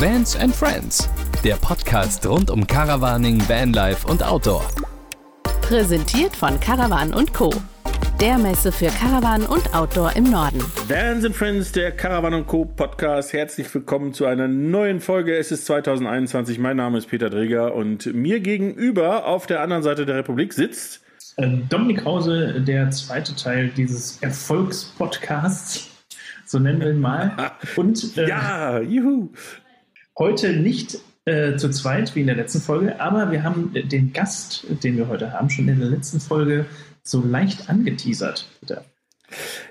[0.00, 1.10] Vans and Friends,
[1.42, 4.64] der Podcast rund um Caravaning, Vanlife und Outdoor.
[5.60, 7.52] Präsentiert von Caravan und Co.
[8.20, 10.60] Der Messe für Caravan und Outdoor im Norden.
[10.86, 12.64] Vans and Friends, der Caravan Co.
[12.64, 13.32] Podcast.
[13.32, 15.36] Herzlich willkommen zu einer neuen Folge.
[15.36, 16.60] Es ist 2021.
[16.60, 21.00] Mein Name ist Peter Dreger und mir gegenüber auf der anderen Seite der Republik sitzt
[21.38, 25.88] äh, Dominik Hause, der zweite Teil dieses Erfolgspodcasts,
[26.46, 27.52] so nennen wir ihn mal.
[27.76, 29.30] Und äh, ja, juhu.
[30.18, 34.66] Heute nicht äh, zu zweit wie in der letzten Folge, aber wir haben den Gast,
[34.82, 36.66] den wir heute haben, schon in der letzten Folge
[37.02, 38.46] so leicht angeteasert.
[38.60, 38.82] Bitte.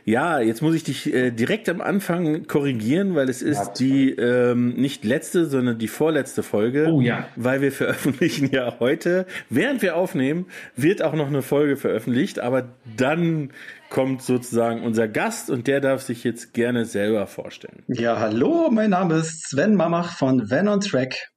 [0.06, 4.76] Ja, jetzt muss ich dich äh, direkt am Anfang korrigieren, weil es ist die ähm,
[4.76, 6.88] nicht letzte, sondern die vorletzte Folge.
[6.92, 7.28] Oh ja.
[7.36, 12.70] Weil wir veröffentlichen ja heute, während wir aufnehmen, wird auch noch eine Folge veröffentlicht, aber
[12.96, 13.52] dann
[13.90, 17.84] kommt sozusagen unser Gast und der darf sich jetzt gerne selber vorstellen.
[17.88, 21.30] Ja, hallo, mein Name ist Sven Mamach von Van on Track.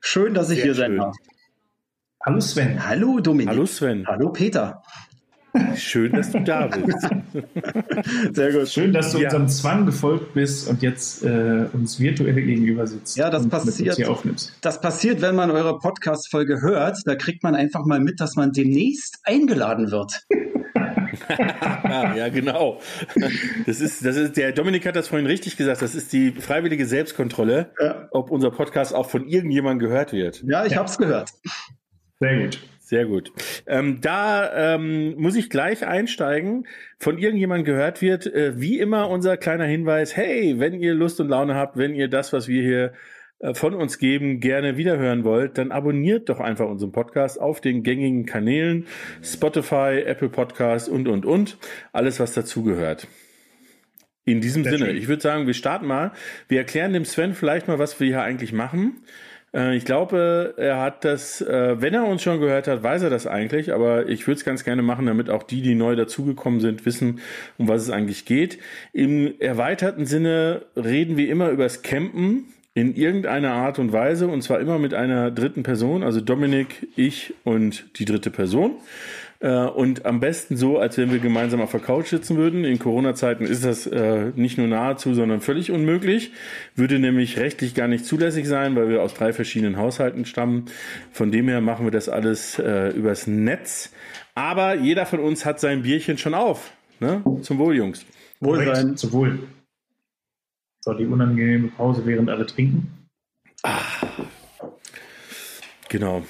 [0.00, 1.16] Schön, dass ich Sehr hier sein darf.
[2.24, 2.84] Hallo Sven.
[2.84, 3.48] Hallo Dominik.
[3.48, 4.04] Hallo Sven.
[4.06, 4.82] Hallo Peter.
[5.76, 7.08] Schön, dass du da bist.
[8.32, 8.68] Sehr gut.
[8.68, 9.24] Schön, dass du ja.
[9.24, 13.16] unserem Zwang gefolgt bist und jetzt äh, uns virtuell gegenüber sitzt.
[13.16, 13.98] Ja, das passiert.
[14.60, 16.98] Das passiert, wenn man eure Podcast-Folge hört.
[17.04, 20.26] Da kriegt man einfach mal mit, dass man demnächst eingeladen wird.
[21.88, 22.80] ja, genau.
[23.66, 25.82] Das ist, das ist, der Dominik hat das vorhin richtig gesagt.
[25.82, 28.08] Das ist die freiwillige Selbstkontrolle, ja.
[28.10, 30.42] ob unser Podcast auch von irgendjemandem gehört wird.
[30.46, 30.78] Ja, ich ja.
[30.78, 31.30] habe es gehört.
[32.20, 32.58] Sehr gut.
[32.86, 33.32] Sehr gut.
[33.66, 36.68] Ähm, da ähm, muss ich gleich einsteigen.
[37.00, 41.28] Von irgendjemandem gehört wird, äh, wie immer unser kleiner Hinweis, hey, wenn ihr Lust und
[41.28, 42.92] Laune habt, wenn ihr das, was wir hier
[43.40, 47.82] äh, von uns geben, gerne wiederhören wollt, dann abonniert doch einfach unseren Podcast auf den
[47.82, 48.86] gängigen Kanälen,
[49.20, 51.58] Spotify, Apple Podcast und, und, und.
[51.92, 53.08] Alles, was dazugehört.
[54.24, 54.96] In diesem Sehr Sinne, schön.
[54.96, 56.12] ich würde sagen, wir starten mal.
[56.46, 59.02] Wir erklären dem Sven vielleicht mal, was wir hier eigentlich machen.
[59.56, 63.10] Äh, ich glaube, er hat das, äh, wenn er uns schon gehört hat, weiß er
[63.10, 66.60] das eigentlich, aber ich würde es ganz gerne machen, damit auch die, die neu dazugekommen
[66.60, 67.20] sind, wissen,
[67.56, 68.58] um was es eigentlich geht.
[68.92, 74.42] Im erweiterten Sinne reden wir immer über das Campen in irgendeiner Art und Weise und
[74.42, 78.72] zwar immer mit einer dritten Person, also Dominik, ich und die dritte Person.
[79.40, 82.64] Äh, und am besten so, als wenn wir gemeinsam auf der Couch sitzen würden.
[82.64, 86.32] In Corona-Zeiten ist das äh, nicht nur nahezu, sondern völlig unmöglich.
[86.74, 90.66] Würde nämlich rechtlich gar nicht zulässig sein, weil wir aus drei verschiedenen Haushalten stammen.
[91.12, 93.92] Von dem her machen wir das alles äh, übers Netz.
[94.34, 96.72] Aber jeder von uns hat sein Bierchen schon auf.
[97.00, 97.22] Ne?
[97.42, 98.04] Zum Wohl, Jungs.
[98.40, 98.96] Wohl sein.
[98.96, 99.38] Zum Wohl.
[100.80, 103.08] So, die unangenehme Pause, während alle trinken.
[103.62, 103.80] Ah.
[105.88, 106.24] Genau.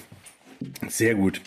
[0.89, 1.41] Sehr gut.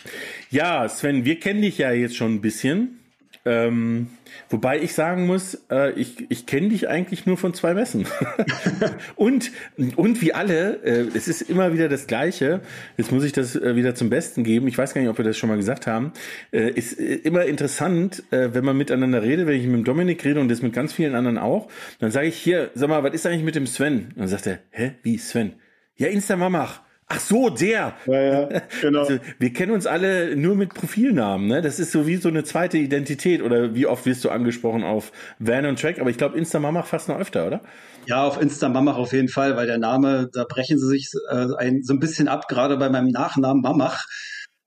[0.50, 3.00] Ja, Sven, wir kennen dich ja jetzt schon ein bisschen.
[3.46, 4.08] Ähm,
[4.50, 8.06] wobei ich sagen muss, äh, ich, ich kenne dich eigentlich nur von zwei Messen.
[9.16, 9.50] und,
[9.96, 12.60] und wie alle, äh, es ist immer wieder das Gleiche.
[12.98, 14.68] Jetzt muss ich das äh, wieder zum Besten geben.
[14.68, 16.12] Ich weiß gar nicht, ob wir das schon mal gesagt haben.
[16.52, 20.22] Äh, ist äh, immer interessant, äh, wenn man miteinander redet, wenn ich mit dem Dominik
[20.22, 21.68] rede und das mit ganz vielen anderen auch.
[21.98, 24.08] Dann sage ich hier, sag mal, was ist eigentlich mit dem Sven?
[24.10, 25.54] Und dann sagt er, hä, wie Sven?
[25.96, 26.82] Ja, Instamamach.
[27.12, 27.94] Ach so, der.
[28.06, 28.48] Ja, ja,
[28.80, 29.00] genau.
[29.00, 31.60] Also, wir kennen uns alle nur mit Profilnamen, ne?
[31.60, 33.42] Das ist so wie so eine zweite Identität.
[33.42, 35.10] Oder wie oft wirst du angesprochen auf
[35.40, 35.98] Van und Track?
[36.00, 37.62] Aber ich glaube, Instamamach fast noch öfter, oder?
[38.06, 41.82] Ja, auf Instamamach auf jeden Fall, weil der Name, da brechen sie sich äh, ein,
[41.82, 44.06] so ein bisschen ab, gerade bei meinem Nachnamen Mamach.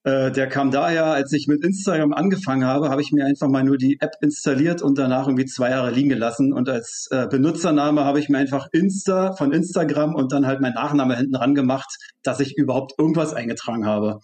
[0.06, 3.64] Äh, der kam daher, als ich mit Instagram angefangen habe, habe ich mir einfach mal
[3.64, 6.52] nur die App installiert und danach irgendwie zwei Jahre liegen gelassen.
[6.52, 10.74] Und als äh, Benutzername habe ich mir einfach Insta von Instagram und dann halt mein
[10.74, 14.20] Nachname hinten ran gemacht, dass ich überhaupt irgendwas eingetragen habe.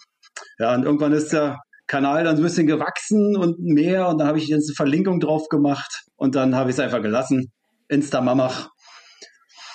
[0.58, 4.28] Ja, und irgendwann ist der Kanal dann so ein bisschen gewachsen und mehr und dann
[4.28, 7.52] habe ich jetzt eine Verlinkung drauf gemacht und dann habe ich es einfach gelassen.
[7.88, 8.70] Insta-Mamach.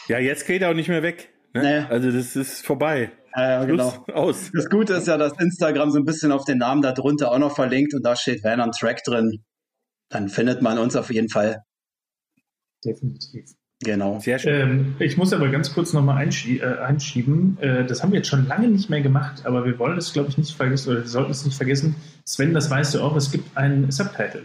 [0.08, 1.30] Ja, jetzt geht er auch nicht mehr weg.
[1.54, 1.62] Ne?
[1.62, 1.92] Nee.
[1.92, 3.10] Also das ist vorbei.
[3.36, 4.04] Ja, genau.
[4.12, 4.50] Aus.
[4.52, 7.54] Das Gute ist ja, dass Instagram so ein bisschen auf den Namen darunter auch noch
[7.54, 9.42] verlinkt und da steht Van on Track drin.
[10.08, 11.62] Dann findet man uns auf jeden Fall.
[12.84, 13.50] Definitiv.
[13.82, 14.20] Genau.
[14.20, 14.60] Sehr schön.
[14.60, 17.58] Ähm, ich muss aber ganz kurz nochmal einschie äh, einschieben.
[17.60, 20.28] Äh, das haben wir jetzt schon lange nicht mehr gemacht, aber wir wollen es, glaube
[20.28, 21.96] ich, nicht vergessen oder wir sollten es nicht vergessen.
[22.24, 24.44] Sven, das weißt du auch, es gibt einen Subtitle.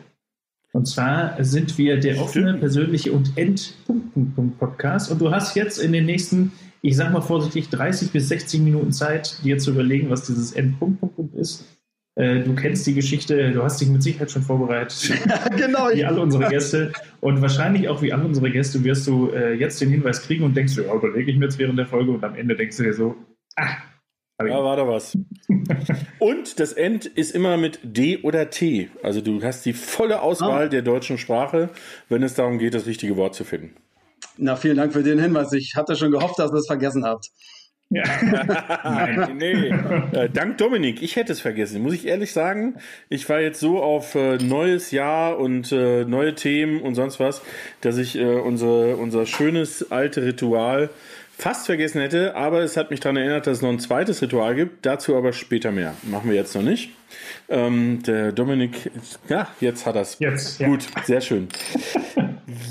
[0.72, 5.12] Und zwar sind wir der offene, persönliche und End-Podcast.
[5.12, 8.92] Und du hast jetzt in den nächsten ich sage mal vorsichtig, 30 bis 60 Minuten
[8.92, 11.04] Zeit, dir zu überlegen, was dieses Endpunkt
[11.36, 11.66] ist.
[12.16, 15.14] Äh, du kennst die Geschichte, du hast dich mit Sicherheit schon vorbereitet.
[15.56, 15.90] genau.
[15.94, 16.92] Wie alle unsere Gäste.
[17.22, 20.56] Und wahrscheinlich auch wie alle unsere Gäste wirst du äh, jetzt den Hinweis kriegen und
[20.56, 22.94] denkst, ja, überlege ich mir jetzt während der Folge und am Ende denkst du dir
[22.94, 23.16] so,
[23.56, 23.78] ah,
[24.48, 25.18] ja, war da was.
[26.20, 28.90] Und das End ist immer mit D oder T.
[29.04, 30.70] Also du hast die volle Auswahl ah.
[30.70, 31.70] der deutschen Sprache,
[32.08, 33.76] wenn es darum geht, das richtige Wort zu finden.
[34.42, 35.52] Na, vielen Dank für den Hinweis.
[35.52, 37.30] Ich hatte schon gehofft, dass ihr es vergessen habt.
[37.90, 38.04] Ja.
[39.34, 39.70] nee.
[40.12, 42.76] Äh, dank Dominik, ich hätte es vergessen, muss ich ehrlich sagen.
[43.10, 47.42] Ich war jetzt so auf äh, neues Jahr und äh, neue Themen und sonst was,
[47.82, 50.92] dass ich äh, unsere, unser schönes alte Ritual
[51.36, 54.56] fast vergessen hätte, aber es hat mich daran erinnert, dass es noch ein zweites Ritual
[54.56, 54.86] gibt.
[54.86, 55.96] Dazu aber später mehr.
[56.04, 56.92] Machen wir jetzt noch nicht.
[57.50, 58.92] Ähm, der Dominik,
[59.28, 60.18] ja, jetzt hat er es.
[60.20, 60.68] Jetzt, ja.
[60.68, 61.48] Gut, sehr schön.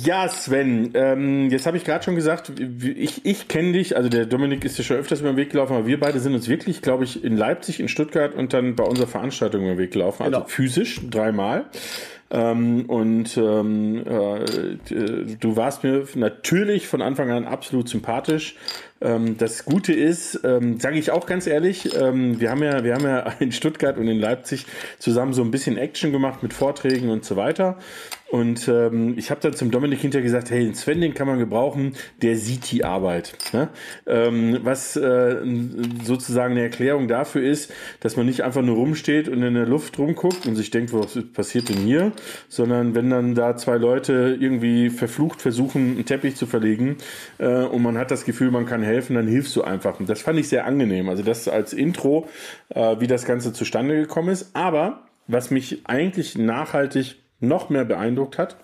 [0.02, 4.26] Ja, Sven, ähm, jetzt habe ich gerade schon gesagt, ich, ich kenne dich, also der
[4.26, 6.82] Dominik ist ja schon öfters über den Weg gelaufen, aber wir beide sind uns wirklich,
[6.82, 10.24] glaube ich, in Leipzig, in Stuttgart und dann bei unserer Veranstaltung über den Weg gelaufen,
[10.24, 10.48] also genau.
[10.48, 11.66] physisch dreimal.
[12.30, 14.44] Ähm, und ähm, äh,
[15.40, 18.54] du warst mir natürlich von Anfang an absolut sympathisch.
[19.00, 22.94] Ähm, das Gute ist, ähm, sage ich auch ganz ehrlich, ähm, wir haben ja, wir
[22.94, 24.66] haben ja in Stuttgart und in Leipzig
[24.98, 27.78] zusammen so ein bisschen Action gemacht mit Vorträgen und so weiter.
[28.30, 31.94] Und ähm, ich habe dann zum Dominik hinterher gesagt, hey, Sven, den kann man gebrauchen,
[32.20, 33.34] der sieht die Arbeit.
[33.54, 33.70] Ne?
[34.06, 35.36] Ähm, was äh,
[36.04, 39.98] sozusagen eine Erklärung dafür ist, dass man nicht einfach nur rumsteht und in der Luft
[39.98, 42.12] rumguckt und sich denkt, was passiert denn hier,
[42.48, 46.98] sondern wenn dann da zwei Leute irgendwie verflucht versuchen, einen Teppich zu verlegen
[47.38, 50.00] äh, und man hat das Gefühl, man kann helfen, dann hilfst du einfach.
[50.00, 51.08] Und das fand ich sehr angenehm.
[51.08, 52.28] Also das als Intro,
[52.68, 54.50] äh, wie das Ganze zustande gekommen ist.
[54.54, 58.56] Aber was mich eigentlich nachhaltig noch mehr beeindruckt hat,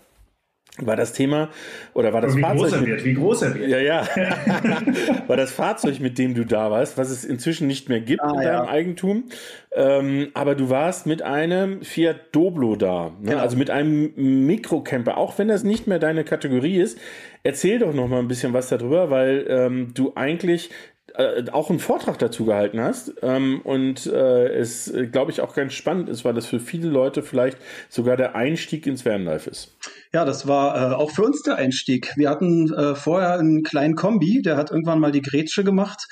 [0.78, 1.50] war das Thema
[1.92, 2.70] oder war das wie Fahrzeug?
[2.70, 3.68] Groß er wird, wie groß er wird.
[3.68, 4.08] Ja, ja.
[5.28, 8.30] war das Fahrzeug, mit dem du da warst, was es inzwischen nicht mehr gibt ah,
[8.30, 8.68] in deinem ja.
[8.68, 9.24] Eigentum.
[9.72, 13.30] Ähm, aber du warst mit einem Fiat Doblo da, ne?
[13.30, 13.42] genau.
[13.42, 14.14] also mit einem
[14.46, 16.98] Mikrocamper, auch wenn das nicht mehr deine Kategorie ist.
[17.44, 20.70] Erzähl doch noch mal ein bisschen was darüber, weil ähm, du eigentlich
[21.12, 25.54] äh, auch einen Vortrag dazu gehalten hast ähm, und äh, es, äh, glaube ich, auch
[25.54, 27.58] ganz spannend ist, weil das für viele Leute vielleicht
[27.88, 29.76] sogar der Einstieg ins Vanlife ist.
[30.12, 32.12] Ja, das war äh, auch für uns der Einstieg.
[32.16, 36.06] Wir hatten äh, vorher einen kleinen Kombi, der hat irgendwann mal die Grätsche gemacht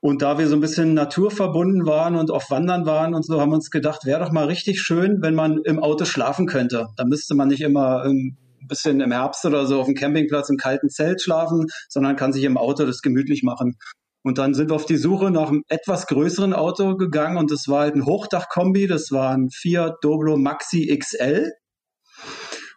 [0.00, 3.50] und da wir so ein bisschen naturverbunden waren und auf Wandern waren und so, haben
[3.50, 6.88] wir uns gedacht, wäre doch mal richtig schön, wenn man im Auto schlafen könnte.
[6.96, 8.36] Da müsste man nicht immer ein
[8.68, 12.44] bisschen im Herbst oder so auf dem Campingplatz im kalten Zelt schlafen, sondern kann sich
[12.44, 13.76] im Auto das gemütlich machen.
[14.24, 17.68] Und dann sind wir auf die Suche nach einem etwas größeren Auto gegangen und das
[17.68, 21.52] war halt ein Hochdachkombi, das war ein Fiat Doblo Maxi XL.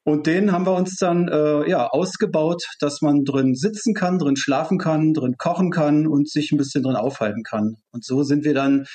[0.04, 4.36] Und den haben wir uns dann äh, ja, ausgebaut, dass man drin sitzen kann, drin
[4.36, 7.76] schlafen kann, drin kochen kann und sich ein bisschen drin aufhalten kann.
[7.92, 8.86] Und so sind wir dann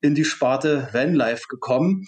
[0.00, 2.04] in die Sparte Vanlife gekommen.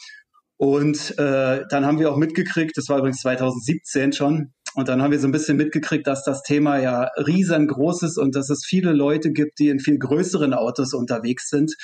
[0.56, 5.10] Und äh, dann haben wir auch mitgekriegt, das war übrigens 2017 schon, und dann haben
[5.10, 8.92] wir so ein bisschen mitgekriegt, dass das Thema ja riesengroß ist und dass es viele
[8.92, 11.74] Leute gibt, die in viel größeren Autos unterwegs sind.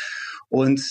[0.48, 0.82] Und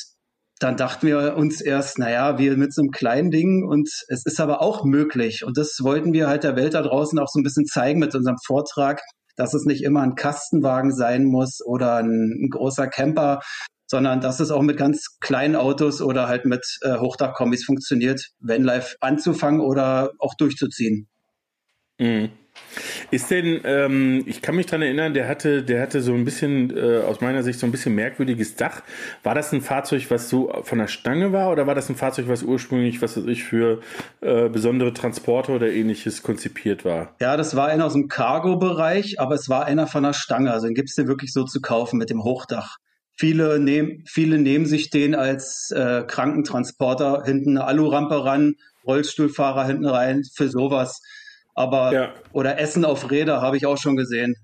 [0.59, 4.39] dann dachten wir uns erst, naja, wir mit so einem kleinen Ding und es ist
[4.39, 5.43] aber auch möglich.
[5.45, 8.15] Und das wollten wir halt der Welt da draußen auch so ein bisschen zeigen mit
[8.15, 9.01] unserem Vortrag,
[9.35, 13.41] dass es nicht immer ein Kastenwagen sein muss oder ein, ein großer Camper,
[13.87, 18.95] sondern dass es auch mit ganz kleinen Autos oder halt mit äh, Hochdachkombis funktioniert, Vanlife
[19.01, 21.07] anzufangen oder auch durchzuziehen.
[21.99, 22.29] Mhm.
[23.11, 26.75] Ist denn, ähm, ich kann mich dran erinnern, der hatte, der hatte so ein bisschen,
[26.75, 28.81] äh, aus meiner Sicht so ein bisschen merkwürdiges Dach.
[29.23, 32.27] War das ein Fahrzeug, was so von der Stange war, oder war das ein Fahrzeug,
[32.27, 33.81] was ursprünglich, was weiß ich, für
[34.21, 37.15] äh, besondere Transporte oder ähnliches konzipiert war?
[37.21, 40.51] Ja, das war einer aus dem Cargo-Bereich, aber es war einer von der Stange.
[40.51, 42.77] Also den gibt es dir wirklich so zu kaufen mit dem Hochdach.
[43.17, 48.55] Viele, nehm, viele nehmen sich den als äh, Krankentransporter hinten eine Alurampe ran,
[48.85, 51.01] Rollstuhlfahrer hinten rein, für sowas
[51.55, 52.13] aber ja.
[52.31, 54.35] oder Essen auf Räder habe ich auch schon gesehen.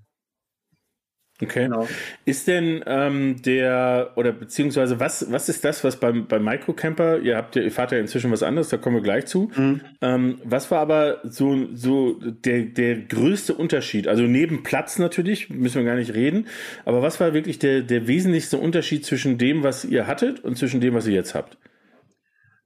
[1.42, 1.64] Okay.
[1.64, 1.88] Genau.
[2.24, 7.36] Ist denn ähm, der, oder beziehungsweise was, was ist das, was beim, beim Microcamper, ihr
[7.36, 9.50] habt ja, ihr fahrt ja inzwischen was anderes, da kommen wir gleich zu.
[9.56, 9.80] Mhm.
[10.00, 14.06] Ähm, was war aber so, so der, der größte Unterschied?
[14.06, 16.46] Also neben Platz natürlich, müssen wir gar nicht reden,
[16.84, 20.80] aber was war wirklich der, der wesentlichste Unterschied zwischen dem, was ihr hattet und zwischen
[20.80, 21.56] dem, was ihr jetzt habt?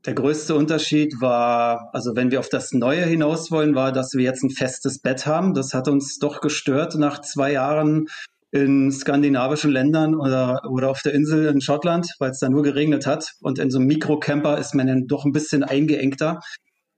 [0.06, 4.22] Der größte Unterschied war, also wenn wir auf das Neue hinaus wollen, war, dass wir
[4.22, 5.52] jetzt ein festes Bett haben.
[5.52, 8.06] Das hat uns doch gestört nach zwei Jahren
[8.52, 13.04] in skandinavischen Ländern oder, oder auf der Insel in Schottland, weil es da nur geregnet
[13.04, 13.32] hat.
[13.40, 16.38] Und in so einem Mikrocamper ist man dann doch ein bisschen eingeengter.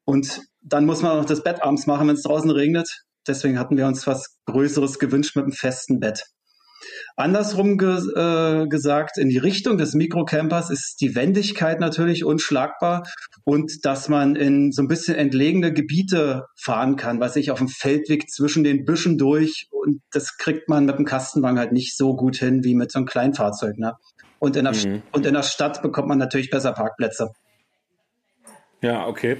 [0.04, 3.04] Und dann muss man auch das Bett abends machen, wenn es draußen regnet.
[3.26, 6.24] Deswegen hatten wir uns was Größeres gewünscht mit einem festen Bett.
[7.18, 13.08] Andersrum ge äh, gesagt, in die Richtung des Mikrocampers ist die Wendigkeit natürlich unschlagbar
[13.42, 17.66] und dass man in so ein bisschen entlegene Gebiete fahren kann, was ich auf dem
[17.66, 22.14] Feldweg zwischen den Büschen durch und das kriegt man mit dem Kastenwagen halt nicht so
[22.14, 23.78] gut hin wie mit so einem Kleinfahrzeug.
[23.78, 23.94] Ne?
[24.38, 25.02] Und, in der mhm.
[25.10, 27.32] und in der Stadt bekommt man natürlich besser Parkplätze.
[28.80, 29.38] Ja, okay.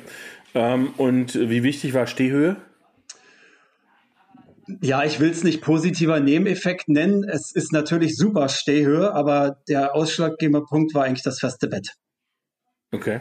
[0.53, 2.57] Ähm, und wie wichtig war Stehhöhe?
[4.83, 7.25] Ja, ich will es nicht positiver Nebeneffekt nennen.
[7.25, 11.95] Es ist natürlich super Stehhöhe, aber der ausschlaggebende Punkt war eigentlich das feste Bett.
[12.93, 13.21] Okay.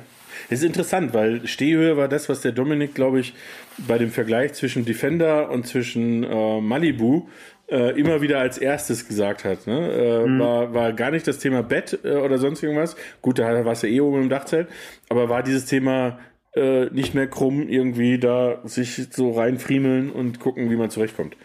[0.50, 3.34] Das ist interessant, weil Stehhöhe war das, was der Dominik, glaube ich,
[3.78, 7.28] bei dem Vergleich zwischen Defender und zwischen äh, Malibu
[7.70, 9.68] äh, immer wieder als erstes gesagt hat.
[9.68, 9.92] Ne?
[9.92, 10.40] Äh, mhm.
[10.40, 12.96] war, war gar nicht das Thema Bett äh, oder sonst irgendwas.
[13.22, 14.70] Gut, da war es ja eh oben im Dachzelt.
[15.10, 16.20] Aber war dieses Thema
[16.58, 21.36] äh, nicht mehr krumm, irgendwie da sich so reinfriemeln und gucken, wie man zurechtkommt.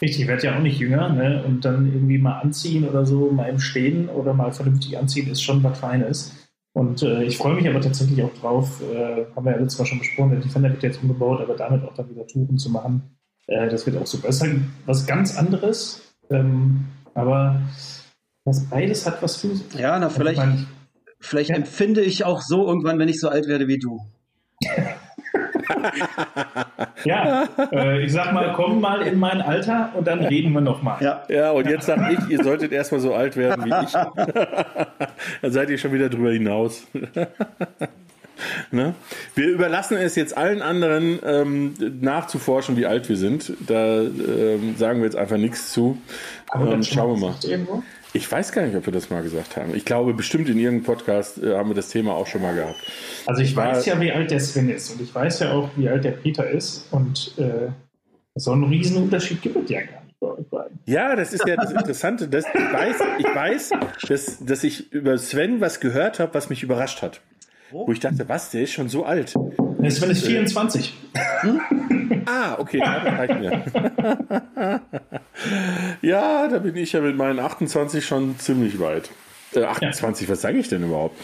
[0.00, 1.42] Richtig, ich werde ja auch nicht jünger, ne?
[1.44, 5.42] Und dann irgendwie mal anziehen oder so, mal im Stehen oder mal vernünftig anziehen, ist
[5.42, 6.48] schon was Feines.
[6.72, 9.86] Und äh, ich freue mich aber tatsächlich auch drauf, äh, haben wir ja letztes Mal
[9.86, 13.16] schon besprochen, der Defender wird jetzt umgebaut, aber damit auch dann wieder Touren zu machen.
[13.48, 14.28] Äh, das wird auch super.
[14.28, 16.84] Das ist halt was ganz anderes, ähm,
[17.14, 17.60] aber
[18.44, 19.60] was beides hat, was du.
[19.76, 20.66] Ja, na, vielleicht, ich
[21.18, 21.56] vielleicht ja.
[21.56, 24.00] empfinde ich auch so irgendwann, wenn ich so alt werde wie du.
[27.04, 31.02] Ja, äh, ich sag mal, komm mal in mein Alter und dann reden wir nochmal.
[31.02, 31.22] Ja.
[31.28, 33.92] ja, und jetzt sag ich, ihr solltet erstmal so alt werden wie ich.
[35.42, 36.86] dann seid ihr schon wieder drüber hinaus.
[38.70, 38.94] Ne?
[39.34, 43.52] Wir überlassen es jetzt allen anderen ähm, nachzuforschen, wie alt wir sind.
[43.66, 45.98] Da ähm, sagen wir jetzt einfach nichts zu.
[46.48, 47.34] Aber ähm, schauen wir mal.
[47.42, 47.82] Irgendwo?
[48.14, 49.74] Ich weiß gar nicht, ob wir das mal gesagt haben.
[49.74, 52.78] Ich glaube, bestimmt in irgendeinem Podcast äh, haben wir das Thema auch schon mal gehabt.
[53.26, 55.88] Also ich weiß ja, wie alt der Sven ist und ich weiß ja auch, wie
[55.88, 57.68] alt der Peter ist und äh,
[58.34, 60.78] so einen Riesenunterschied gibt es ja gar nicht bei euch beiden.
[60.86, 62.28] Ja, das ist ja das Interessante.
[62.28, 63.70] Dass ich weiß, ich weiß
[64.08, 67.20] dass, dass ich über Sven was gehört habe, was mich überrascht hat.
[67.70, 69.34] Wo ich dachte, was, der ist schon so alt.
[69.78, 70.94] Der Sven ist 24.
[71.40, 71.60] Hm?
[72.26, 73.62] ah, okay, reicht mir.
[76.02, 79.10] ja, da bin ich ja mit meinen 28 schon ziemlich weit.
[79.54, 80.32] Äh, 28, ja.
[80.32, 81.16] was sage ich denn überhaupt?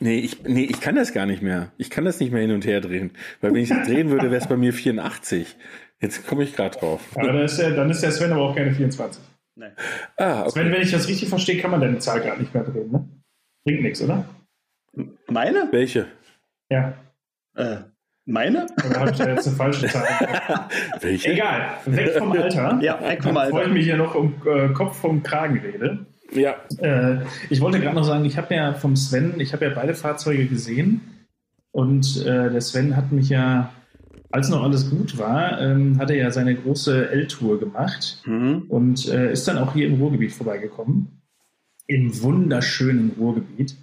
[0.00, 1.72] Nee ich, nee, ich kann das gar nicht mehr.
[1.76, 3.10] Ich kann das nicht mehr hin und her drehen.
[3.40, 5.56] Weil wenn ich das drehen würde, wäre es bei mir 84.
[6.00, 7.00] Jetzt komme ich gerade drauf.
[7.14, 9.22] Aber dann ist, der, dann ist der Sven aber auch keine 24.
[9.56, 9.66] Nee.
[10.16, 10.50] Ah, okay.
[10.50, 13.08] Sven, wenn ich das richtig verstehe, kann man deine Zahl gerade nicht mehr drehen, ne?
[13.64, 14.24] Bringt nichts, oder?
[15.28, 15.68] Meine?
[15.70, 16.06] Welche?
[16.70, 16.94] Ja.
[17.54, 17.76] Äh,
[18.24, 18.66] meine?
[18.88, 20.06] Oder habe ich da jetzt eine falsche Zahl?
[21.00, 21.32] Welche?
[21.32, 22.78] Egal, weg vom Alter.
[22.82, 23.50] Ja, weg vom Alter.
[23.50, 26.06] Bevor ich mich hier noch um äh, Kopf vom Kragen rede.
[26.32, 26.54] Ja.
[26.78, 29.94] Äh, ich wollte gerade noch sagen, ich habe ja vom Sven, ich habe ja beide
[29.94, 31.00] Fahrzeuge gesehen
[31.72, 33.72] und äh, der Sven hat mich ja,
[34.30, 38.64] als noch alles gut war, ähm, hat er ja seine große L-Tour gemacht mhm.
[38.68, 41.22] und äh, ist dann auch hier im Ruhrgebiet vorbeigekommen.
[41.86, 43.76] Im wunderschönen Ruhrgebiet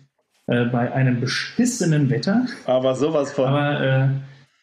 [0.50, 2.48] äh, bei einem beschissenen Wetter.
[2.66, 3.46] Aber sowas von.
[3.46, 4.08] Aber äh,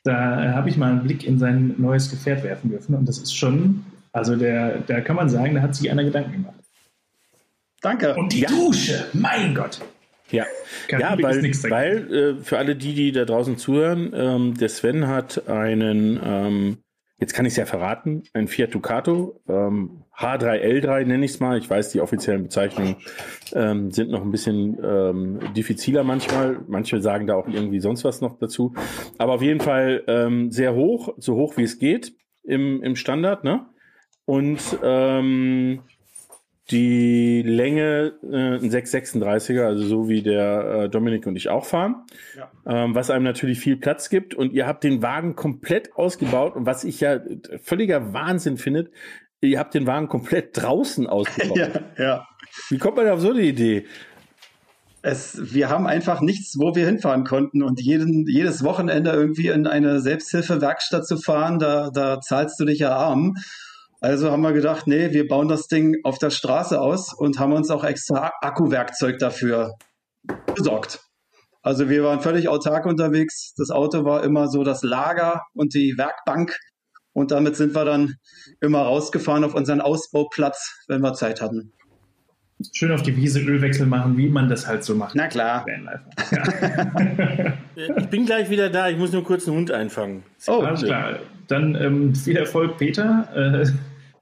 [0.02, 3.35] da habe ich mal einen Blick in sein neues Gefährt werfen dürfen und das ist
[3.35, 6.55] schon, also der, da kann man sagen, da hat sich einer Gedanken gemacht.
[7.83, 8.14] Danke.
[8.14, 8.49] Und die ja.
[8.49, 9.81] Dusche, mein Gott.
[10.31, 10.45] Ja,
[10.88, 15.49] ja weil, weil äh, für alle die, die da draußen zuhören, ähm, der Sven hat
[15.49, 16.78] einen ähm,
[17.18, 21.58] Jetzt kann ich es ja verraten, ein Fiat Ducato, ähm, H3L3 nenne ich es mal.
[21.58, 22.96] Ich weiß, die offiziellen Bezeichnungen
[23.54, 26.61] ähm, sind noch ein bisschen ähm, diffiziler manchmal.
[26.68, 28.75] Manche sagen da auch irgendwie sonst was noch dazu.
[29.16, 32.12] Aber auf jeden Fall ähm, sehr hoch, so hoch wie es geht
[32.44, 33.44] im, im Standard.
[33.44, 33.66] Ne?
[34.26, 35.82] Und ähm,
[36.70, 42.04] die Länge äh, ein 636er, also so wie der äh, Dominik und ich auch fahren,
[42.37, 42.50] ja.
[42.66, 46.66] ähm, was einem natürlich viel Platz gibt und ihr habt den Wagen komplett ausgebaut und
[46.66, 47.20] was ich ja
[47.62, 48.90] völliger Wahnsinn finde,
[49.40, 51.56] ihr habt den Wagen komplett draußen ausgebaut.
[51.58, 51.68] ja,
[51.99, 52.28] ja.
[52.68, 53.87] Wie kommt man auf so eine Idee?
[55.02, 59.68] Es, wir haben einfach nichts, wo wir hinfahren konnten und jeden, jedes Wochenende irgendwie in
[59.68, 63.37] eine Selbsthilfewerkstatt zu fahren, da, da zahlst du dich ja arm.
[64.06, 67.52] Also haben wir gedacht, nee, wir bauen das Ding auf der Straße aus und haben
[67.52, 69.75] uns auch extra Akkuwerkzeug dafür
[70.54, 71.00] besorgt.
[71.60, 73.52] Also wir waren völlig autark unterwegs.
[73.56, 76.56] Das Auto war immer so das Lager und die Werkbank.
[77.14, 78.14] Und damit sind wir dann
[78.60, 81.72] immer rausgefahren auf unseren Ausbauplatz, wenn wir Zeit hatten.
[82.75, 85.16] Schön auf die Wiese Ölwechsel machen, wie man das halt so macht.
[85.16, 85.66] Na klar.
[86.30, 87.54] Ja.
[87.96, 88.88] ich bin gleich wieder da.
[88.88, 90.22] Ich muss nur kurz einen Hund einfangen.
[90.46, 91.18] Oh, alles klar.
[91.48, 93.28] Dann ähm, viel Erfolg, Peter.
[93.34, 93.66] Äh,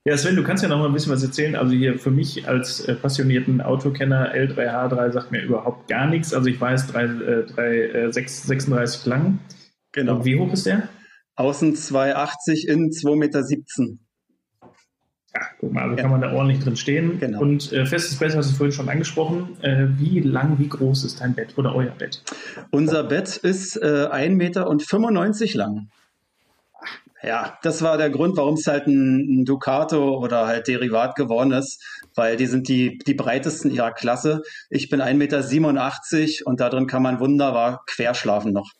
[0.06, 1.56] ja, Sven, du kannst ja noch mal ein bisschen was erzählen.
[1.56, 6.34] Also hier für mich als äh, passionierten Autokenner, L3H3 sagt mir überhaupt gar nichts.
[6.34, 9.38] Also ich weiß 3, äh, 3, äh, 6, 36 lang.
[9.92, 10.16] Genau.
[10.16, 10.88] Und wie hoch ist der?
[11.36, 13.42] Außen 2,80, innen 2,17 Meter.
[15.34, 16.02] Ja, guck mal, also ja.
[16.02, 17.18] kann man da ordentlich drin stehen.
[17.18, 17.40] Genau.
[17.40, 19.56] Und äh, festes Bett hast du vorhin schon angesprochen.
[19.62, 22.22] Äh, wie lang, wie groß ist dein Bett oder euer Bett?
[22.70, 25.88] Unser Bett ist äh, 1,95 Meter lang.
[27.26, 31.82] Ja, das war der Grund, warum es halt ein, Ducato oder halt Derivat geworden ist,
[32.14, 34.42] weil die sind die, die breitesten ihrer Klasse.
[34.68, 38.70] Ich bin 1,87 Meter und da drin kann man wunderbar querschlafen noch.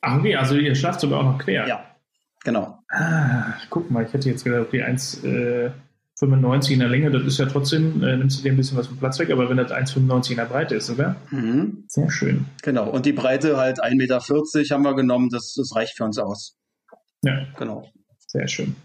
[0.00, 1.66] Ach okay, also ihr schlaft sogar auch noch quer.
[1.66, 1.84] Ja.
[2.44, 2.78] Genau.
[2.90, 7.46] Ah, guck mal, ich hätte jetzt gedacht, okay, 1,95 in der Länge, das ist ja
[7.46, 10.32] trotzdem, äh, nimmst du dir ein bisschen was vom Platz weg, aber wenn das 1,95
[10.32, 11.84] in der Breite ist, sogar, Mhm.
[11.86, 12.44] sehr schön.
[12.62, 12.90] Genau.
[12.90, 14.20] Und die Breite halt 1,40 Meter
[14.74, 16.54] haben wir genommen, das, das reicht für uns aus.
[17.24, 17.88] Ja, Genau.
[18.26, 18.76] sehr schön.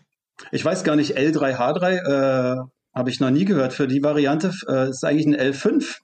[0.51, 2.55] Ich weiß gar nicht, L3H3 äh,
[2.95, 3.73] habe ich noch nie gehört.
[3.73, 5.97] Für die Variante äh, ist eigentlich ein L5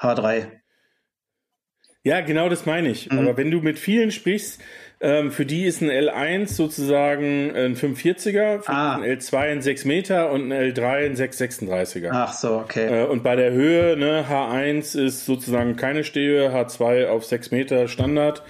[0.00, 0.46] H3.
[2.04, 3.10] Ja, genau das meine ich.
[3.10, 3.18] Mhm.
[3.18, 4.60] Aber wenn du mit vielen sprichst,
[5.00, 8.96] ähm, für die ist ein L1 sozusagen ein 45er, für Ah.
[8.96, 12.10] ein L2 ein 6 Meter und ein L3 ein 636er.
[12.12, 13.02] Ach so, okay.
[13.02, 17.86] Äh, und bei der Höhe, ne, H1 ist sozusagen keine Stehhöhe, H2 auf 6 Meter
[17.88, 18.42] Standard.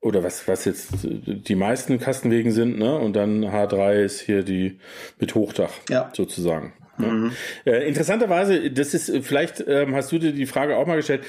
[0.00, 2.96] Oder was, was jetzt die meisten Kastenwegen sind, ne?
[2.98, 4.78] Und dann H3 ist hier die
[5.18, 6.10] mit Hochdach Ja.
[6.16, 6.72] sozusagen.
[6.96, 7.06] Ne?
[7.08, 7.32] Mhm.
[7.66, 11.22] Äh, interessanterweise, das ist, äh, vielleicht ähm, hast du dir die Frage auch mal gestellt.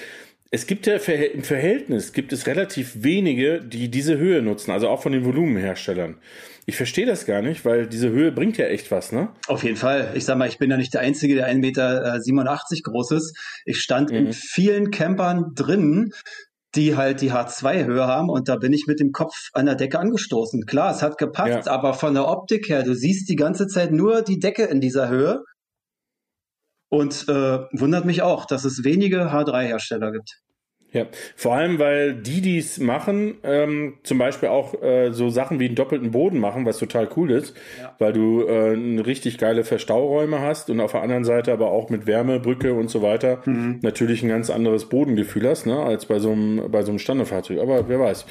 [0.54, 5.02] Es gibt ja im Verhältnis gibt es relativ wenige, die diese Höhe nutzen, also auch
[5.02, 6.18] von den Volumenherstellern.
[6.66, 9.30] Ich verstehe das gar nicht, weil diese Höhe bringt ja echt was, ne?
[9.48, 10.12] Auf jeden Fall.
[10.14, 13.38] Ich sag mal, ich bin ja nicht der Einzige, der 1,87 Meter groß ist.
[13.66, 14.34] Ich stand in Mhm.
[14.34, 16.12] vielen Campern drin,
[16.76, 20.00] die halt die H2-Höhe haben und da bin ich mit dem Kopf an der Decke
[20.00, 20.66] angestoßen.
[20.66, 21.72] Klar, es hat gepasst, Ja.
[21.72, 25.10] aber von der Optik her, du siehst die ganze Zeit nur die Decke in dieser
[25.10, 25.44] Höhe.
[26.90, 30.42] Und äh, wundert mich auch, dass es wenige H3-Hersteller gibt.
[30.94, 31.06] Ja,
[31.38, 35.68] vor allem, weil die, die es machen, ähm, zum Beispiel auch äh, so Sachen wie
[35.68, 37.96] einen doppelten Boden machen, was total cool ist, Ja.
[38.00, 41.90] weil du äh, eine richtig geile Verstauräume hast und auf der anderen Seite aber auch
[41.90, 43.80] mit Wärmebrücke und so weiter Mhm.
[43.82, 47.60] natürlich ein ganz anderes Bodengefühl hast, ne, als bei so einem, bei so einem Standardfahrzeug.
[47.60, 48.26] Aber wer weiß,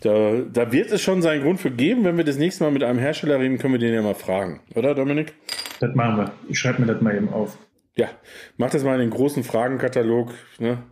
[0.00, 2.04] da, da wird es schon seinen Grund für geben.
[2.04, 4.60] Wenn wir das nächste Mal mit einem Hersteller reden, können wir den ja mal fragen,
[4.74, 5.34] oder Dominik?
[5.80, 6.30] Das machen wir.
[6.48, 7.58] Ich schreibe mir das mal eben auf.
[7.98, 8.10] Ja,
[8.58, 10.82] mach das mal in den großen Fragenkatalog, ne?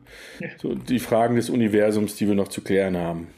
[0.56, 3.28] So die Fragen des Universums, die wir noch zu klären haben.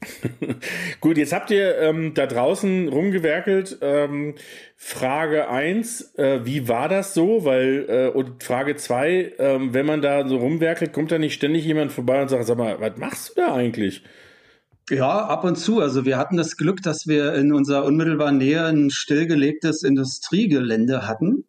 [1.00, 3.78] Gut, jetzt habt ihr ähm, da draußen rumgewerkelt.
[3.82, 4.34] Ähm,
[4.76, 7.44] Frage 1, äh, wie war das so?
[7.44, 11.64] Weil, äh, und Frage 2, ähm, wenn man da so rumwerkelt, kommt da nicht ständig
[11.64, 14.02] jemand vorbei und sagt, sag mal, was machst du da eigentlich?
[14.90, 15.80] Ja, ab und zu.
[15.80, 21.44] Also wir hatten das Glück, dass wir in unserer unmittelbaren Nähe ein stillgelegtes Industriegelände hatten.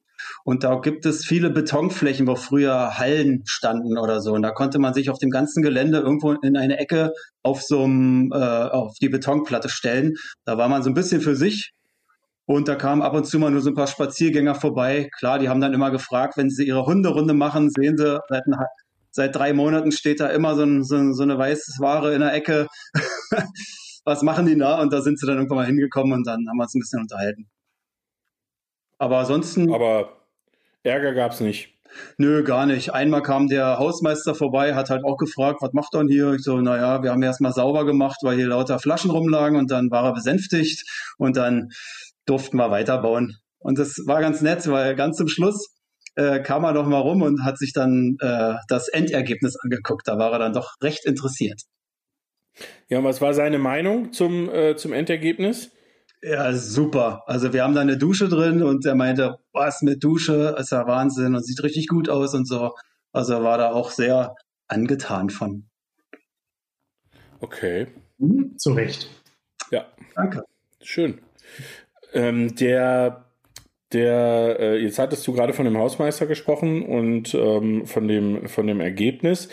[0.45, 4.33] Und da gibt es viele Betonflächen, wo früher Hallen standen oder so.
[4.33, 7.83] Und da konnte man sich auf dem ganzen Gelände irgendwo in eine Ecke auf so
[7.83, 10.15] einem, äh, auf die Betonplatte stellen.
[10.43, 11.71] Da war man so ein bisschen für sich.
[12.45, 15.09] Und da kamen ab und zu mal nur so ein paar Spaziergänger vorbei.
[15.17, 18.43] Klar, die haben dann immer gefragt, wenn sie ihre Hunderunde machen, sehen sie, seit,
[19.11, 22.33] seit drei Monaten steht da immer so, ein, so, so eine weiße Ware in der
[22.33, 22.67] Ecke.
[24.05, 24.81] Was machen die da?
[24.81, 26.99] Und da sind sie dann irgendwann mal hingekommen und dann haben wir uns ein bisschen
[26.99, 27.49] unterhalten.
[28.97, 30.22] Aber ansonsten, Aber
[30.83, 31.69] Ärger gab's nicht.
[32.17, 32.93] nö, gar nicht.
[32.93, 36.33] Einmal kam der Hausmeister vorbei, hat halt auch gefragt, was macht er denn hier?
[36.33, 39.71] Ich so, naja, wir haben erst mal sauber gemacht, weil hier lauter Flaschen rumlagen und
[39.71, 40.83] dann war er besänftigt
[41.17, 41.69] und dann
[42.25, 43.37] durften wir weiterbauen.
[43.59, 45.73] Und das war ganz nett, weil ganz zum Schluss
[46.15, 50.07] äh, kam er doch mal rum und hat sich dann äh, das Endergebnis angeguckt.
[50.07, 51.61] Da war er dann doch recht interessiert.
[52.89, 55.71] Ja, und was war seine Meinung zum, äh, zum Endergebnis?
[56.23, 57.23] Ja, super.
[57.27, 60.87] Also wir haben da eine Dusche drin und er meinte, was mit Dusche, ist ja
[60.87, 62.71] Wahnsinn und sieht richtig gut aus und so.
[63.11, 64.33] Also er war da auch sehr
[64.69, 65.65] angetan von.
[67.41, 67.87] Okay,
[68.55, 69.09] Zu Recht.
[69.69, 69.85] ja.
[70.15, 70.45] Danke.
[70.81, 71.19] Schön.
[72.13, 73.25] Ähm, der,
[73.91, 78.65] der, äh, jetzt hattest du gerade von dem Hausmeister gesprochen und ähm, von dem, von
[78.65, 79.49] dem Ergebnis.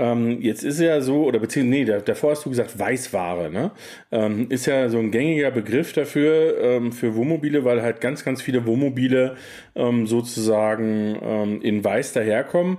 [0.00, 3.72] Ähm, jetzt ist ja so, oder beziehungsweise, nee, da- davor hast du gesagt Weißware, ne?
[4.12, 8.40] Ähm, ist ja so ein gängiger Begriff dafür, ähm, für Wohnmobile, weil halt ganz, ganz
[8.40, 9.36] viele Wohnmobile
[9.74, 12.78] ähm, sozusagen ähm, in Weiß daherkommen.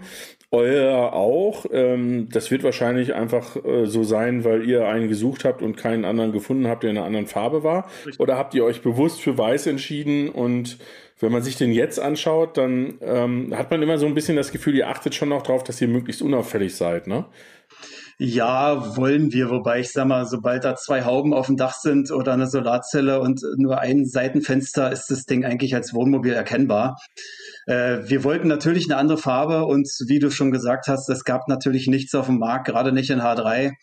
[0.51, 1.65] Euer auch.
[1.71, 6.05] Ähm, das wird wahrscheinlich einfach äh, so sein, weil ihr einen gesucht habt und keinen
[6.05, 7.87] anderen gefunden habt, der in einer anderen Farbe war.
[8.17, 10.27] Oder habt ihr euch bewusst für weiß entschieden?
[10.27, 10.79] Und
[11.19, 14.51] wenn man sich den jetzt anschaut, dann ähm, hat man immer so ein bisschen das
[14.51, 17.25] Gefühl, ihr achtet schon noch drauf, dass ihr möglichst unauffällig seid, ne?
[18.21, 22.11] Ja, wollen wir, wobei ich sag mal, sobald da zwei Hauben auf dem Dach sind
[22.11, 26.97] oder eine Solarzelle und nur ein Seitenfenster, ist das Ding eigentlich als Wohnmobil erkennbar.
[27.69, 31.47] Äh, wir wollten natürlich eine andere Farbe und wie du schon gesagt hast, es gab
[31.47, 33.73] natürlich nichts auf dem Markt, gerade nicht in H3.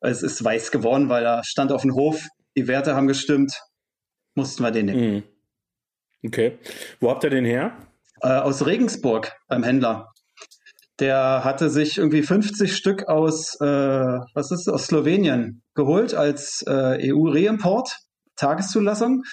[0.00, 2.24] Es ist weiß geworden, weil er stand auf dem Hof,
[2.56, 3.60] die Werte haben gestimmt,
[4.36, 5.14] mussten wir den nehmen.
[5.14, 5.22] Mhm.
[6.24, 6.58] Okay.
[7.00, 7.76] Wo habt ihr den her?
[8.20, 10.12] Äh, aus Regensburg beim Händler.
[11.00, 17.12] Der hatte sich irgendwie 50 Stück aus, äh, was ist, aus Slowenien geholt als äh,
[17.12, 17.98] EU-Reimport,
[18.36, 19.24] Tageszulassung.